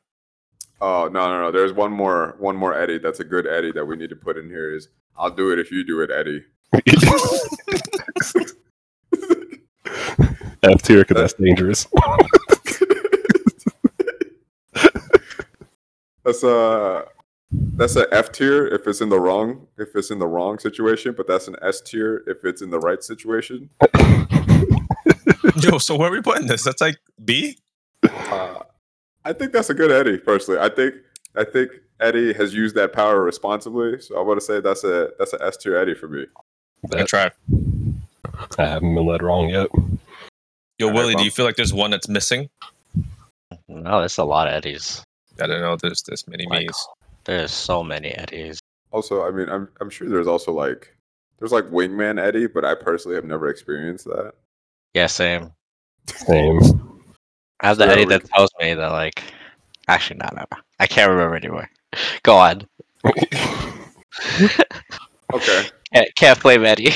[0.82, 1.52] Oh no no no!
[1.52, 2.98] There's one more one more Eddie.
[2.98, 4.74] That's a good Eddie that we need to put in here.
[4.74, 6.44] Is I'll do it if you do it, Eddie.
[10.66, 11.88] F tier because that's dangerous.
[16.26, 17.06] That's a
[17.52, 21.14] that's a F tier if it's in the wrong if it's in the wrong situation,
[21.16, 23.70] but that's an S tier if it's in the right situation.
[25.58, 26.64] Yo, so where are we putting this?
[26.64, 27.60] That's like B.
[28.04, 28.64] Uh,
[29.24, 30.18] I think that's a good Eddie.
[30.18, 30.96] Personally, I think
[31.36, 34.02] I think Eddie has used that power responsibly.
[34.02, 36.26] So I want to say that's a that's a S tier Eddie for me.
[36.92, 37.34] I That, tried.
[38.58, 39.70] I haven't been led wrong yet.
[40.78, 42.50] Yo, All right, Willie, do you feel like there's one that's missing?
[43.68, 45.04] No, there's a lot of Eddies.
[45.42, 45.76] I don't know.
[45.78, 46.88] There's this many Like, me's.
[47.24, 48.60] There's so many Eddies.
[48.92, 50.96] Also, I mean, I'm I'm sure there's also like
[51.40, 54.34] there's like wingman Eddie, but I personally have never experienced that.
[54.94, 55.52] Yeah, same.
[56.08, 56.60] Same.
[57.62, 59.24] I have the So Eddie we- that tells me that like,
[59.88, 60.58] actually, no, no, no.
[60.80, 61.70] I can't remember anymore.
[62.24, 62.68] Go on.
[65.34, 66.94] Okay, Can't, can't blame Eddie.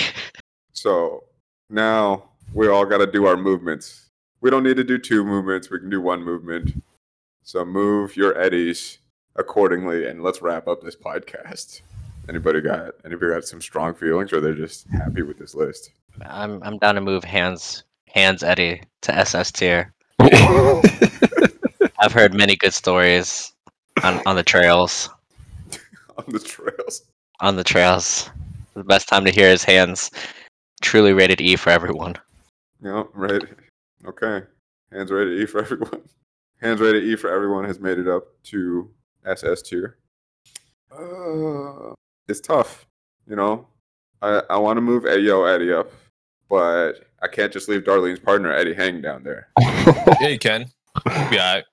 [0.71, 1.23] so
[1.69, 4.09] now we all got to do our movements.
[4.41, 5.69] We don't need to do two movements.
[5.69, 6.81] We can do one movement.
[7.43, 8.99] So move your eddies
[9.35, 11.81] accordingly, and let's wrap up this podcast.
[12.27, 15.91] Anybody got anybody got some strong feelings, or they're just happy with this list?
[16.25, 19.93] I'm I'm down to move hands hands Eddie to SS tier.
[20.19, 23.51] I've heard many good stories
[24.03, 25.09] on, on the trails.
[26.17, 27.03] On the trails.
[27.39, 28.29] On the trails.
[28.73, 30.11] The best time to hear is hands.
[30.81, 32.17] Truly rated E for everyone.
[32.81, 33.43] Yeah, right.
[34.05, 34.43] Okay.
[34.91, 36.01] Hands rated E for everyone.
[36.61, 38.89] Hands rated E for everyone has made it up to
[39.25, 39.97] SS tier.
[40.91, 41.93] Uh,
[42.27, 42.87] it's tough,
[43.27, 43.67] you know.
[44.21, 45.91] I I want to move Ayo Eddie up,
[46.49, 49.49] but I can't just leave Darlene's partner Eddie hang down there.
[50.21, 50.65] Yeah, you can.
[51.29, 51.63] Be alright.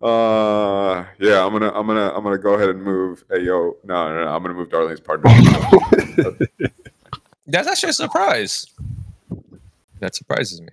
[0.00, 3.74] Uh, yeah, I'm gonna I'm gonna I'm gonna go ahead and move Ayo.
[3.84, 5.30] No, no, no, I'm gonna move Darlene's partner.
[7.46, 8.66] That's actually a surprise.
[10.02, 10.68] That surprises me.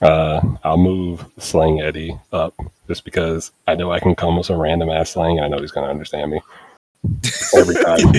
[0.00, 2.54] Uh, I'll move Slang Eddie up
[2.86, 5.60] just because I know I can come with some random ass slang and I know
[5.60, 6.40] he's gonna understand me
[7.56, 8.14] every time.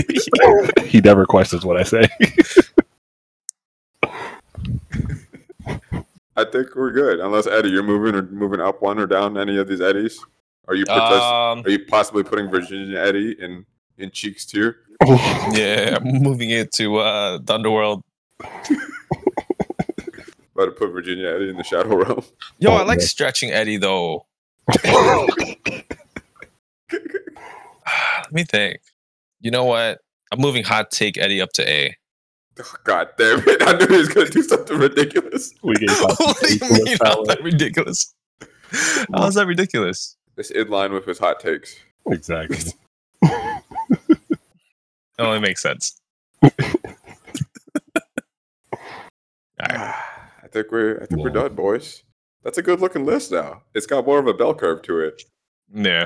[0.86, 2.06] he never questions what I say.
[6.36, 9.58] I think we're good, unless Eddie, you're moving or moving up one or down any
[9.58, 10.20] of these Eddies.
[10.68, 13.66] Are you potentially Um, Are you possibly putting Virginia Eddie in
[13.98, 14.80] in Cheeks tier?
[15.54, 18.04] yeah, I'm moving it to uh, the underworld.
[20.56, 22.24] About to put Virginia Eddie in the Shadow Realm.
[22.60, 24.26] Yo, Oh, I like stretching Eddie though.
[24.84, 25.86] Let
[28.32, 28.80] me think.
[29.40, 30.00] You know what?
[30.32, 31.96] I'm moving hot take Eddie up to A.
[32.60, 33.62] Oh, God damn it!
[33.62, 35.54] I knew he was gonna do something ridiculous.
[35.62, 36.98] what do you mean?
[37.02, 38.14] How's that ridiculous?
[39.14, 40.18] How's that ridiculous?
[40.38, 41.76] It's in line with his hot takes.
[42.10, 42.58] Exactly.
[43.24, 43.64] It
[45.20, 46.00] only makes sense.
[46.44, 46.76] Alright.
[49.62, 50.04] I
[50.52, 52.04] think we're I think we're done, boys.
[52.44, 53.62] That's a good looking list now.
[53.76, 55.22] It's got more of a bell curve to it.
[55.74, 56.06] Yeah.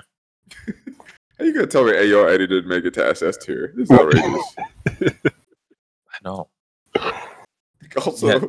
[1.38, 3.74] How you gonna tell me Ayo Eddie didn't make it to SS tier?
[3.76, 4.56] This is outrageous.
[5.02, 6.50] I know.
[8.06, 8.40] also, Yeah.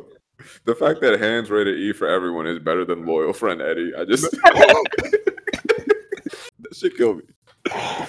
[0.65, 3.93] the fact that hands rated E for everyone is better than loyal friend Eddie.
[3.97, 4.85] I just that
[6.73, 7.23] shit killed me.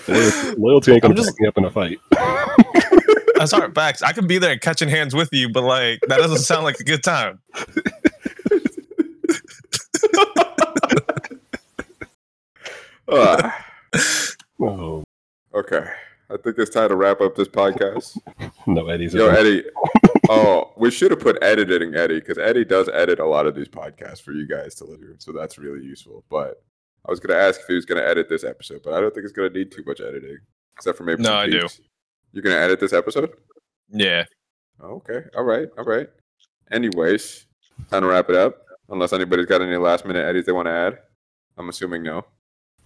[0.09, 1.99] Loyalty, loyalty ain't gonna I'm just- me up in a fight.
[3.39, 4.03] That's hard facts.
[4.03, 6.85] I could be there catching hands with you, but like that doesn't sound like a
[6.85, 7.41] good time.
[13.11, 13.65] Ah,
[14.61, 15.05] Oh,
[15.55, 15.85] okay,
[16.31, 18.19] I think it's time to wrap up this podcast.
[18.67, 19.15] no Eddie's.
[19.15, 19.65] Yo, Eddie.
[20.31, 23.69] Oh, we should have put editing Eddie because Eddie does edit a lot of these
[23.69, 26.23] podcasts for you guys to listen to, so that's really useful.
[26.29, 26.63] But
[27.07, 29.25] I was gonna ask if he was gonna edit this episode, but I don't think
[29.25, 30.37] it's gonna need too much editing,
[30.77, 31.23] except for maybe.
[31.23, 31.67] No, some I do.
[32.33, 33.33] You're gonna edit this episode?
[33.91, 34.25] Yeah.
[34.83, 35.23] Okay.
[35.37, 35.69] All right.
[35.79, 36.09] All right.
[36.71, 37.47] Anyways,
[37.91, 38.65] time to wrap it up.
[38.91, 40.99] Unless anybody's got any last minute edits they want to add.
[41.57, 42.25] I'm assuming no.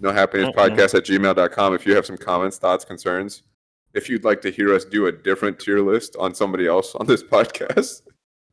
[0.01, 3.43] No happiness podcast at gmail.com if you have some comments, thoughts, concerns.
[3.95, 7.07] If you'd like to hear us do a different tier list on somebody else on
[7.07, 8.03] this podcast,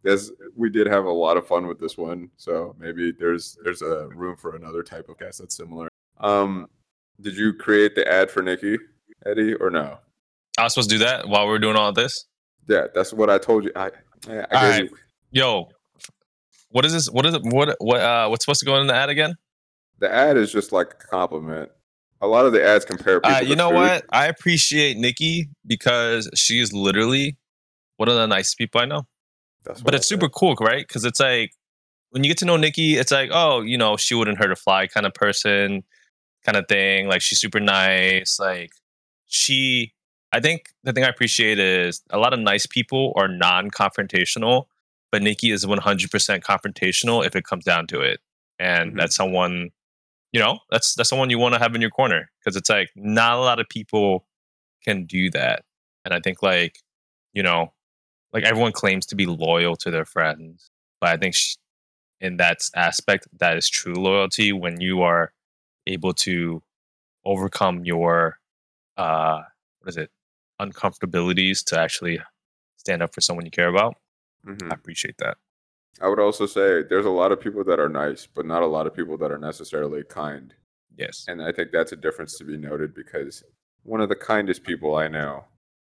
[0.06, 2.30] as we did have a lot of fun with this one.
[2.38, 5.90] So maybe there's there's a room for another type of cast that's similar.
[6.20, 6.68] Um
[7.22, 8.78] did you create the ad for Nikki,
[9.26, 9.98] Eddie, or no?
[10.60, 12.26] I was supposed to do that while we are doing all this.
[12.68, 13.72] Yeah, that's what I told you.
[13.76, 14.84] I, I, I gave Alright.
[14.84, 14.98] you-
[15.32, 15.70] Yo,
[16.70, 17.08] what is this?
[17.10, 17.42] What is it?
[17.44, 19.36] What what uh what's supposed to go in the ad again?
[20.00, 21.70] The ad is just like a compliment.
[22.22, 23.36] A lot of the ads compare people.
[23.36, 23.76] Uh, you know food.
[23.76, 24.06] what?
[24.12, 27.38] I appreciate Nikki because she is literally
[27.98, 29.08] one of the nicest people I know.
[29.66, 30.16] That's But I it's said.
[30.16, 30.86] super cool, right?
[30.88, 31.52] Because it's like
[32.12, 34.56] when you get to know Nikki, it's like, oh, you know, she wouldn't hurt a
[34.56, 35.84] fly kind of person,
[36.46, 37.08] kind of thing.
[37.08, 38.40] Like she's super nice.
[38.40, 38.72] Like
[39.28, 39.94] she,
[40.32, 44.66] I think the thing I appreciate is a lot of nice people are non-confrontational,
[45.12, 48.20] but Nikki is 100% confrontational if it comes down to it,
[48.60, 48.98] and Mhm.
[48.98, 49.72] that's someone,
[50.34, 52.92] you know, that's that's someone you want to have in your corner because it's like
[52.96, 54.26] not a lot of people
[54.86, 55.66] can do that,
[56.06, 56.80] and I think like,
[57.34, 57.74] you know,
[58.34, 60.72] like everyone claims to be loyal to their friends,
[61.02, 61.56] but I think sh-
[62.22, 65.34] in that aspect, that is true loyalty when you are
[65.88, 66.64] able to
[67.26, 68.40] overcome your
[68.98, 69.44] uh
[69.80, 70.12] what is it
[70.60, 72.20] uncomfortabilities to actually
[72.78, 73.96] stand up for someone you care about.
[74.46, 74.72] Mhm.
[74.72, 75.38] I appreciate that.
[76.02, 78.68] I would also say there's a lot of people that are nice, but not a
[78.68, 80.54] lot of people that are necessarily kind.
[80.96, 81.26] Yes.
[81.28, 83.44] And I think that's a difference to be noted because
[83.84, 85.46] one of the kindest people I know,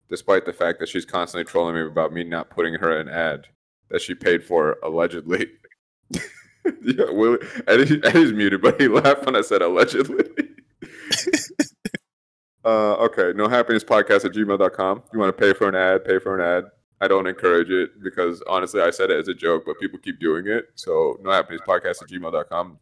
[0.09, 3.47] despite the fact that she's constantly trolling me about me not putting her an ad
[3.89, 5.47] that she paid for allegedly.
[6.11, 10.25] yeah, Will, Eddie, Eddie's muted, but he laughed when I said allegedly.
[12.65, 15.03] uh, okay, no happiness podcast at gmail.com.
[15.13, 16.71] You want to pay for an ad, pay for an ad.
[17.01, 20.21] I don't encourage it because honestly, I said it as a joke, but people keep
[20.21, 20.67] doing it.
[20.75, 22.79] So no happiness podcast at gmail.com.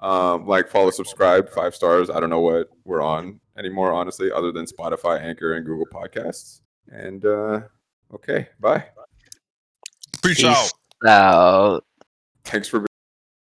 [0.00, 2.10] Um, like, follow, subscribe, five stars.
[2.10, 6.60] I don't know what we're on anymore, honestly, other than Spotify, Anchor, and Google Podcasts.
[6.88, 7.60] And uh,
[8.12, 8.84] okay, bye.
[10.22, 11.08] Peace Peace out.
[11.08, 11.84] out.
[12.44, 12.84] Thanks for